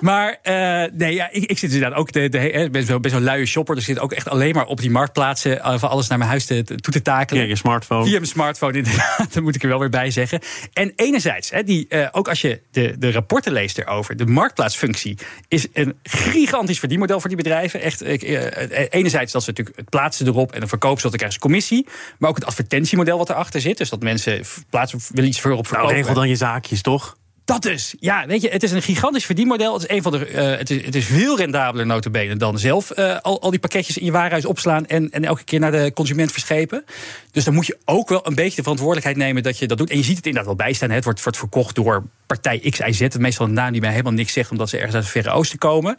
maar 0.00 0.38
uh, 0.42 0.84
nee, 0.92 1.14
ja, 1.14 1.28
ik, 1.30 1.44
ik 1.44 1.58
zit 1.58 1.72
inderdaad 1.72 1.98
ook. 1.98 2.12
De, 2.12 2.28
de, 2.28 2.50
ik 2.50 2.72
ben 2.72 3.00
best 3.00 3.14
wel 3.14 3.22
luie 3.22 3.46
shopper. 3.46 3.74
Dus 3.74 3.88
ik 3.88 3.94
zit 3.94 4.02
ook 4.02 4.12
echt 4.12 4.28
alleen 4.28 4.54
maar 4.54 4.66
op 4.66 4.80
die 4.80 4.90
marktplaatsen. 4.90 5.56
Uh, 5.56 5.78
van 5.78 5.88
alles 5.88 6.08
naar 6.08 6.18
mijn 6.18 6.30
huis 6.30 6.46
te, 6.46 6.64
toe 6.64 6.92
te 6.92 7.02
takelen. 7.02 7.42
Via 7.42 7.50
je 7.50 7.56
smartphone. 7.56 8.04
Via 8.04 8.12
mijn 8.12 8.26
smartphone, 8.26 8.76
inderdaad. 8.76 9.26
Dat 9.34 9.42
moet 9.42 9.54
ik 9.54 9.62
er 9.62 9.68
wel 9.68 9.78
weer 9.78 9.88
bij 9.88 10.10
zeggen. 10.10 10.40
En 10.72 10.92
enerzijds, 10.96 11.50
hè, 11.50 11.62
die, 11.62 11.86
uh, 11.88 12.08
ook 12.12 12.28
als 12.28 12.40
je 12.40 12.60
de, 12.70 12.94
de 12.98 13.12
rapporten 13.12 13.52
leest 13.52 13.78
erover. 13.78 14.16
De 14.16 14.26
marktplaatsfunctie 14.26 15.18
is 15.48 15.66
een 15.72 15.94
gigantisch 16.02 16.78
verdienmodel 16.78 17.20
voor 17.20 17.28
die 17.28 17.38
bedrijven. 17.38 17.80
Echt, 17.80 18.00
enerzijds 18.00 19.32
dat 19.32 19.42
ze 19.42 19.48
natuurlijk 19.48 19.76
het 19.76 19.88
plaatsen 19.88 20.26
erop 20.26 20.52
en 20.52 20.60
dan 20.60 20.68
verkopen 20.68 20.96
ze 20.96 21.02
dat, 21.02 21.10
dan 21.10 21.28
krijgen 21.28 21.40
ze 21.40 21.46
commissie. 21.46 21.86
Maar 22.18 22.30
ook 22.30 22.36
het 22.36 22.46
advertentiemodel 22.46 23.18
wat 23.18 23.30
erachter 23.30 23.60
zit. 23.60 23.78
Dus 23.78 23.88
dat 23.88 24.02
mensen 24.02 24.42
plaatsen 24.70 25.00
willen 25.10 25.28
iets 25.28 25.40
voor 25.40 25.50
op 25.56 25.66
verkopen. 25.66 25.92
Nou, 25.92 26.02
regel 26.02 26.14
dan 26.20 26.28
je 26.28 26.36
zaakjes, 26.36 26.82
toch? 26.82 27.16
Dat 27.44 27.62
dus. 27.62 27.94
Ja, 28.00 28.26
weet 28.26 28.42
je, 28.42 28.48
het 28.48 28.62
is 28.62 28.72
een 28.72 28.82
gigantisch 28.82 29.24
verdienmodel. 29.24 29.72
Het 29.72 29.82
is, 29.82 29.96
een 29.96 30.02
van 30.02 30.12
de, 30.12 30.30
uh, 30.30 30.58
het 30.58 30.70
is, 30.70 30.84
het 30.84 30.94
is 30.94 31.04
veel 31.04 31.36
rendabeler 31.36 31.86
notabene 31.86 32.36
dan 32.36 32.58
zelf 32.58 32.98
uh, 32.98 33.16
al, 33.20 33.42
al 33.42 33.50
die 33.50 33.58
pakketjes 33.58 33.98
in 33.98 34.04
je 34.04 34.12
warenhuis 34.12 34.44
opslaan 34.44 34.86
en, 34.86 35.10
en 35.10 35.24
elke 35.24 35.44
keer 35.44 35.60
naar 35.60 35.70
de 35.70 35.90
consument 35.94 36.32
verschepen. 36.32 36.84
Dus 37.30 37.44
dan 37.44 37.54
moet 37.54 37.66
je 37.66 37.78
ook 37.84 38.08
wel 38.08 38.26
een 38.26 38.34
beetje 38.34 38.56
de 38.56 38.62
verantwoordelijkheid 38.62 39.16
nemen 39.16 39.42
dat 39.42 39.58
je 39.58 39.66
dat 39.66 39.78
doet. 39.78 39.90
En 39.90 39.96
je 39.96 40.04
ziet 40.04 40.16
het 40.16 40.26
inderdaad 40.26 40.56
wel 40.56 40.66
bijstaan. 40.66 40.90
Het 40.90 41.04
wordt, 41.04 41.22
wordt 41.22 41.38
verkocht 41.38 41.74
door 41.74 42.04
partij 42.26 42.58
X, 42.58 42.78
Y, 42.78 42.92
Z. 42.92 43.16
Meestal 43.16 43.46
een 43.46 43.52
naam 43.52 43.72
die 43.72 43.80
mij 43.80 43.90
helemaal 43.90 44.12
niks 44.12 44.32
zegt, 44.32 44.50
omdat 44.50 44.68
ze 44.68 44.76
ergens 44.76 44.94
uit 44.94 45.02
het 45.02 45.12
Verre 45.12 45.30
Oosten 45.30 45.58
komen. 45.58 45.98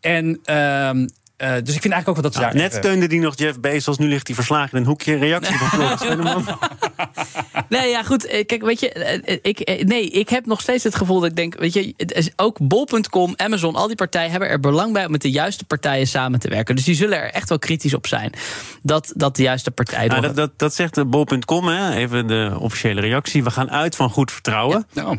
En 0.00 0.40
uh, 0.44 0.90
uh, 1.42 1.52
dus 1.64 1.74
ik 1.74 1.80
vind 1.80 1.92
eigenlijk 1.94 2.08
ook 2.08 2.14
wel 2.14 2.24
dat 2.24 2.34
ze 2.34 2.40
nou, 2.40 2.52
daar... 2.52 2.62
Net 2.62 2.74
steunde 2.74 3.06
die 3.06 3.20
nog 3.20 3.38
Jeff 3.38 3.60
Bezos, 3.60 3.98
nu 3.98 4.08
ligt 4.08 4.26
hij 4.26 4.36
verslagen 4.36 4.70
in 4.70 4.78
een 4.78 4.88
hoekje. 4.88 5.16
Reactie 5.16 5.56
van 5.56 5.68
Floris 5.68 6.44
Nee, 7.68 7.88
ja, 7.88 8.02
goed. 8.02 8.26
Eh, 8.26 8.46
kijk, 8.46 8.62
weet 8.62 8.80
je, 8.80 8.92
eh, 8.92 9.38
ik, 9.42 9.84
nee, 9.84 10.10
ik 10.10 10.28
heb 10.28 10.46
nog 10.46 10.60
steeds 10.60 10.84
het 10.84 10.94
gevoel 10.94 11.20
dat 11.20 11.30
ik 11.30 11.36
denk, 11.36 11.58
weet 11.58 11.72
je, 11.72 11.94
ook 12.36 12.58
bol.com, 12.60 13.32
Amazon, 13.36 13.74
al 13.74 13.86
die 13.86 13.96
partijen 13.96 14.30
hebben 14.30 14.48
er 14.48 14.60
belang 14.60 14.92
bij 14.92 15.04
om 15.04 15.10
met 15.10 15.22
de 15.22 15.30
juiste 15.30 15.64
partijen 15.64 16.06
samen 16.06 16.38
te 16.40 16.48
werken. 16.48 16.76
Dus 16.76 16.84
die 16.84 16.94
zullen 16.94 17.18
er 17.18 17.30
echt 17.30 17.48
wel 17.48 17.58
kritisch 17.58 17.94
op 17.94 18.06
zijn. 18.06 18.32
Dat, 18.82 19.12
dat 19.16 19.36
de 19.36 19.42
juiste 19.42 19.70
partij. 19.70 20.06
Nou, 20.06 20.20
dat, 20.20 20.36
dat, 20.36 20.50
dat 20.56 20.74
zegt 20.74 21.10
bol.com, 21.10 21.68
even 21.68 22.26
de 22.26 22.56
officiële 22.58 23.00
reactie. 23.00 23.44
We 23.44 23.50
gaan 23.50 23.70
uit 23.70 23.96
van 23.96 24.10
goed 24.10 24.32
vertrouwen. 24.32 24.86
Ja. 24.92 25.02
Nou. 25.02 25.18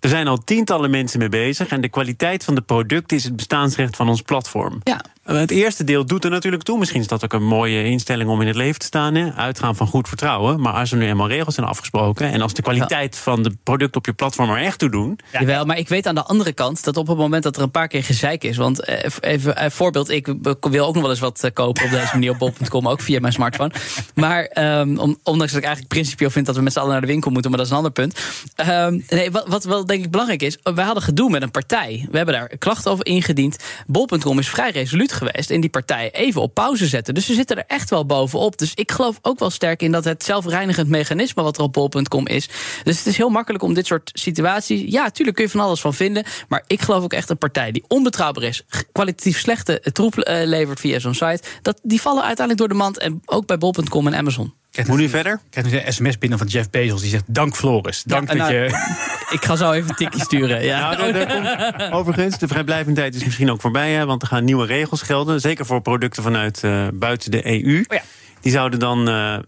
Er 0.00 0.10
zijn 0.10 0.28
al 0.28 0.44
tientallen 0.44 0.90
mensen 0.90 1.18
mee 1.18 1.28
bezig 1.28 1.68
en 1.68 1.80
de 1.80 1.88
kwaliteit 1.88 2.44
van 2.44 2.54
de 2.54 2.60
producten 2.60 3.16
is 3.16 3.24
het 3.24 3.36
bestaansrecht 3.36 3.96
van 3.96 4.08
ons 4.08 4.22
platform. 4.22 4.80
Ja. 4.82 5.04
Het 5.24 5.50
eerste 5.50 5.84
deel 5.84 6.06
doet 6.06 6.24
er 6.24 6.30
natuurlijk 6.30 6.62
toe. 6.62 6.78
Misschien 6.78 7.00
is 7.00 7.06
dat 7.06 7.24
ook 7.24 7.32
een 7.32 7.46
mooie 7.46 7.84
instelling 7.84 8.30
om 8.30 8.40
in 8.40 8.46
het 8.46 8.56
leven 8.56 8.78
te 8.78 8.86
staan. 8.86 9.14
Hè? 9.14 9.32
Uitgaan 9.32 9.76
van 9.76 9.86
goed 9.86 10.08
vertrouwen. 10.08 10.60
Maar 10.60 10.72
als 10.72 10.92
er 10.92 10.96
nu 10.96 11.06
eenmaal 11.06 11.28
regels 11.28 11.54
zijn 11.54 11.66
afgesproken. 11.66 12.32
en 12.32 12.40
als 12.40 12.54
de 12.54 12.62
kwaliteit 12.62 13.16
van 13.16 13.42
de 13.42 13.56
producten 13.62 13.96
op 13.96 14.06
je 14.06 14.12
platform 14.12 14.50
er 14.50 14.62
echt 14.62 14.78
toe 14.78 14.90
doen. 14.90 15.18
Ja. 15.32 15.40
Jawel, 15.40 15.64
maar 15.64 15.78
ik 15.78 15.88
weet 15.88 16.06
aan 16.06 16.14
de 16.14 16.22
andere 16.24 16.52
kant 16.52 16.84
dat 16.84 16.96
op 16.96 17.06
het 17.06 17.16
moment 17.16 17.42
dat 17.42 17.56
er 17.56 17.62
een 17.62 17.70
paar 17.70 17.88
keer 17.88 18.04
gezeik 18.04 18.44
is. 18.44 18.56
Want 18.56 18.84
eh, 18.84 19.10
even 19.20 19.64
een 19.64 19.70
voorbeeld, 19.70 20.10
ik 20.10 20.34
wil 20.60 20.86
ook 20.86 20.94
nog 20.94 21.02
wel 21.02 21.10
eens 21.10 21.20
wat 21.20 21.44
eh, 21.44 21.50
kopen 21.52 21.84
op 21.84 21.90
deze 21.90 22.08
manier 22.12 22.30
op 22.30 22.38
bol.com. 22.38 22.88
ook 22.88 23.00
via 23.00 23.20
mijn 23.20 23.32
smartphone. 23.32 23.72
Maar 24.14 24.50
um, 24.80 24.98
ondanks 25.22 25.52
dat 25.52 25.60
ik 25.60 25.64
eigenlijk 25.64 25.88
principieel 25.88 26.30
vind 26.30 26.46
dat 26.46 26.56
we 26.56 26.62
met 26.62 26.72
z'n 26.72 26.78
allen 26.78 26.92
naar 26.92 27.00
de 27.00 27.06
winkel 27.06 27.30
moeten. 27.30 27.50
maar 27.50 27.58
dat 27.58 27.68
is 27.68 27.72
een 27.72 27.84
ander 27.84 27.94
punt. 27.94 28.20
Um, 28.68 29.04
nee, 29.08 29.30
wat, 29.30 29.48
wat 29.48 29.64
wel 29.64 29.86
denk 29.86 30.04
ik 30.04 30.10
belangrijk 30.10 30.42
is. 30.42 30.58
we 30.62 30.80
hadden 30.80 31.02
gedoe 31.02 31.30
met 31.30 31.42
een 31.42 31.50
partij. 31.50 32.06
We 32.10 32.16
hebben 32.16 32.34
daar 32.34 32.48
klachten 32.58 32.90
over 32.90 33.06
ingediend. 33.06 33.56
Bol.com 33.86 34.38
is 34.38 34.48
vrij 34.48 34.70
resoluut 34.70 35.12
geweest 35.14 35.50
in 35.50 35.60
die 35.60 35.70
partij 35.70 36.10
even 36.12 36.42
op 36.42 36.54
pauze 36.54 36.86
zetten. 36.86 37.14
Dus 37.14 37.26
ze 37.26 37.34
zitten 37.34 37.56
er 37.56 37.64
echt 37.66 37.90
wel 37.90 38.06
bovenop. 38.06 38.58
Dus 38.58 38.72
ik 38.74 38.92
geloof 38.92 39.18
ook 39.22 39.38
wel 39.38 39.50
sterk 39.50 39.82
in 39.82 39.92
dat 39.92 40.04
het 40.04 40.24
zelfreinigend 40.24 40.88
mechanisme 40.88 41.42
wat 41.42 41.56
er 41.56 41.62
op 41.62 41.72
bol.com 41.72 42.26
is. 42.26 42.48
Dus 42.82 42.98
het 42.98 43.06
is 43.06 43.16
heel 43.16 43.28
makkelijk 43.28 43.62
om 43.62 43.74
dit 43.74 43.86
soort 43.86 44.10
situaties. 44.14 44.92
Ja, 44.92 45.10
tuurlijk 45.10 45.36
kun 45.36 45.44
je 45.44 45.50
van 45.50 45.60
alles 45.60 45.80
van 45.80 45.94
vinden. 45.94 46.24
Maar 46.48 46.64
ik 46.66 46.82
geloof 46.82 47.02
ook 47.02 47.12
echt 47.12 47.30
een 47.30 47.38
partij 47.38 47.72
die 47.72 47.84
onbetrouwbaar 47.88 48.42
is, 48.42 48.62
kwalitatief 48.92 49.38
slechte 49.38 49.80
troep 49.92 50.16
uh, 50.16 50.24
levert 50.44 50.80
via 50.80 50.98
zo'n 50.98 51.14
site. 51.14 51.40
Dat, 51.62 51.80
die 51.82 52.00
vallen 52.00 52.24
uiteindelijk 52.24 52.58
door 52.58 52.68
de 52.68 52.84
mand. 52.84 52.98
En 52.98 53.22
ook 53.24 53.46
bij 53.46 53.58
bol.com 53.58 54.06
en 54.06 54.14
Amazon. 54.14 54.54
Moet 54.86 54.98
nu 54.98 55.08
verder? 55.08 55.32
Ik 55.32 55.50
krijg 55.50 55.70
nu 55.70 55.78
een 55.78 55.92
sms 55.92 56.18
binnen 56.18 56.38
van 56.38 56.46
Jeff 56.46 56.70
Bezos. 56.70 57.00
Die 57.00 57.10
zegt, 57.10 57.24
dank 57.26 57.56
Floris. 57.56 58.02
Dank 58.02 58.28
dat 58.28 58.36
nou, 58.36 58.52
je... 58.52 59.12
Ik 59.30 59.44
ga 59.44 59.56
zo 59.56 59.72
even 59.72 59.88
een 59.88 59.96
tikje 59.96 60.20
sturen. 60.20 60.64
Ja. 60.64 60.96
Nou, 60.96 61.12
komt, 61.12 61.92
overigens, 61.98 62.38
de 62.38 62.48
vrijblijvendheid 62.48 63.14
is 63.14 63.24
misschien 63.24 63.50
ook 63.50 63.60
voorbij. 63.60 63.92
Hè, 63.92 64.06
want 64.06 64.22
er 64.22 64.28
gaan 64.28 64.44
nieuwe 64.44 64.66
regels 64.66 65.02
gelden. 65.02 65.40
Zeker 65.40 65.66
voor 65.66 65.80
producten 65.80 66.22
vanuit 66.22 66.62
uh, 66.64 66.86
buiten 66.94 67.30
de 67.30 67.46
EU. 67.46 67.78
Oh 67.78 67.96
ja. 67.96 68.02
Die 68.40 68.52
zouden 68.52 68.78
dan, 68.78 69.08
uh, 69.08 69.38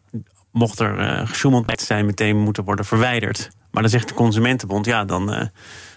mocht 0.51 0.81
er 0.81 0.99
uh, 0.99 1.29
gesjoemeld 1.29 1.81
zijn... 1.81 2.07
meteen 2.07 2.37
moeten 2.37 2.65
worden 2.65 2.85
verwijderd. 2.85 3.51
Maar 3.71 3.83
dan 3.83 3.91
zegt 3.91 4.09
de 4.09 4.15
Consumentenbond... 4.15 4.87
ja, 4.87 5.05
dan 5.05 5.51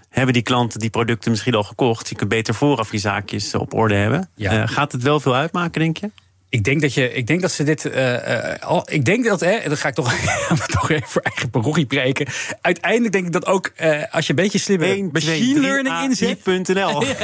hebben 0.09 0.33
die 0.33 0.43
klanten 0.43 0.79
die 0.79 0.89
producten 0.89 1.31
misschien 1.31 1.55
al 1.55 1.63
gekocht. 1.63 2.09
Je 2.09 2.15
kunt 2.15 2.29
beter 2.29 2.53
vooraf 2.53 2.91
je 2.91 2.97
zaakjes 2.97 3.55
op 3.55 3.73
orde 3.73 3.95
hebben. 3.95 4.29
Ja. 4.35 4.65
gaat 4.65 4.91
het 4.91 5.03
wel 5.03 5.19
veel 5.19 5.35
uitmaken, 5.35 5.81
denk 5.81 5.97
je? 5.97 6.11
Ik 6.49 6.63
denk 6.63 6.81
dat, 6.81 6.93
je, 6.93 7.13
ik 7.13 7.27
denk 7.27 7.41
dat 7.41 7.51
ze 7.51 7.63
dit. 7.63 7.85
Uh, 7.85 8.13
uh, 8.13 8.81
ik 8.85 9.05
denk 9.05 9.25
dat, 9.25 9.39
hè, 9.39 9.59
dan 9.67 9.77
ga 9.77 9.87
ik 9.87 9.93
toch, 9.93 10.13
toch 10.65 10.89
even 10.89 11.07
voor 11.07 11.21
eigen 11.21 11.49
parochie 11.49 11.85
preken. 11.85 12.27
Uiteindelijk 12.61 13.13
denk 13.13 13.25
ik 13.25 13.31
dat 13.31 13.45
ook 13.45 13.71
uh, 13.81 14.03
als 14.11 14.25
je 14.25 14.29
een 14.29 14.43
beetje 14.43 14.57
slimme 14.57 15.09
machine 15.11 15.59
learning 15.59 16.01
inzet. 16.01 16.43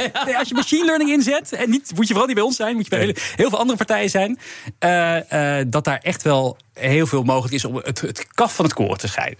nee, 0.26 0.38
als 0.38 0.48
je 0.48 0.54
machine 0.54 0.84
learning 0.84 1.10
inzet, 1.10 1.52
en 1.52 1.70
niet, 1.70 1.92
moet 1.94 2.06
je 2.06 2.08
vooral 2.08 2.26
niet 2.26 2.34
bij 2.34 2.44
ons 2.44 2.56
zijn, 2.56 2.74
moet 2.74 2.84
je 2.84 2.90
bij 2.90 2.98
heel, 2.98 3.14
heel 3.36 3.48
veel 3.48 3.58
andere 3.58 3.78
partijen 3.78 4.10
zijn. 4.10 4.38
dat 5.70 5.84
daar 5.84 6.00
echt 6.02 6.22
wel 6.22 6.56
heel 6.72 7.06
veel 7.06 7.22
mogelijk 7.22 7.54
is 7.54 7.64
om 7.64 7.76
het, 7.76 8.00
het 8.00 8.26
kaf 8.34 8.54
van 8.54 8.64
het 8.64 8.74
koren 8.74 8.98
te 8.98 9.08
scheiden. 9.08 9.38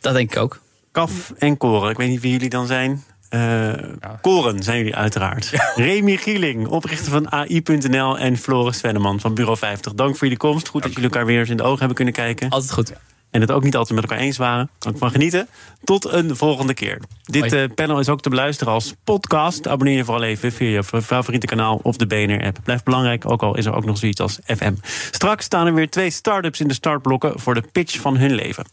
Dat 0.00 0.14
denk 0.14 0.30
ik 0.30 0.38
ook. 0.38 0.60
Kaf 0.92 1.32
en 1.38 1.56
koren. 1.56 1.90
Ik 1.90 1.96
weet 1.96 2.08
niet 2.08 2.20
wie 2.20 2.32
jullie 2.32 2.48
dan 2.48 2.66
zijn. 2.66 3.04
Uh, 3.34 3.72
Koren 4.20 4.62
zijn 4.62 4.78
jullie 4.78 4.96
uiteraard. 4.96 5.50
Remy 5.74 6.16
Gieling, 6.16 6.66
oprichter 6.66 7.12
van 7.12 7.32
AI.nl 7.32 8.18
en 8.18 8.36
Floris 8.36 8.80
Venneman 8.80 9.20
van 9.20 9.34
Bureau 9.34 9.58
50. 9.58 9.94
Dank 9.94 10.12
voor 10.12 10.22
jullie 10.22 10.36
komst. 10.36 10.68
Goed 10.68 10.82
dat 10.82 10.92
jullie 10.92 11.10
elkaar 11.10 11.26
weer 11.26 11.38
eens 11.38 11.50
in 11.50 11.56
de 11.56 11.62
ogen 11.62 11.78
hebben 11.78 11.96
kunnen 11.96 12.14
kijken. 12.14 12.48
Altijd 12.48 12.72
goed. 12.72 12.92
En 13.30 13.40
het 13.40 13.50
ook 13.50 13.62
niet 13.62 13.76
altijd 13.76 14.00
met 14.00 14.10
elkaar 14.10 14.24
eens 14.24 14.36
waren. 14.36 14.70
Kan 14.78 14.92
ik 14.92 14.98
van 14.98 15.10
genieten. 15.10 15.48
Tot 15.84 16.12
een 16.12 16.36
volgende 16.36 16.74
keer. 16.74 17.00
Dit 17.22 17.52
uh, 17.52 17.64
panel 17.74 17.98
is 17.98 18.08
ook 18.08 18.20
te 18.20 18.28
beluisteren 18.28 18.72
als 18.72 18.94
podcast. 19.04 19.68
Abonneer 19.68 19.96
je 19.96 20.04
vooral 20.04 20.22
even 20.22 20.52
via 20.52 20.68
je 20.68 21.02
favoriete 21.02 21.46
kanaal 21.46 21.80
of 21.82 21.96
de 21.96 22.06
BNR-app. 22.06 22.58
Blijft 22.64 22.84
belangrijk, 22.84 23.30
ook 23.30 23.42
al 23.42 23.56
is 23.56 23.66
er 23.66 23.74
ook 23.74 23.84
nog 23.84 23.98
zoiets 23.98 24.20
als 24.20 24.38
FM. 24.44 24.74
Straks 25.10 25.44
staan 25.44 25.66
er 25.66 25.74
weer 25.74 25.90
twee 25.90 26.10
start-ups 26.10 26.60
in 26.60 26.68
de 26.68 26.74
startblokken... 26.74 27.40
voor 27.40 27.54
de 27.54 27.64
pitch 27.72 28.00
van 28.00 28.16
hun 28.16 28.34
leven. 28.34 28.64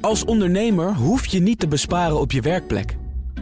Als 0.00 0.24
ondernemer 0.24 0.94
hoef 0.94 1.26
je 1.26 1.40
niet 1.40 1.58
te 1.58 1.68
besparen 1.68 2.20
op 2.20 2.32
je 2.32 2.40
werkplek. 2.40 2.96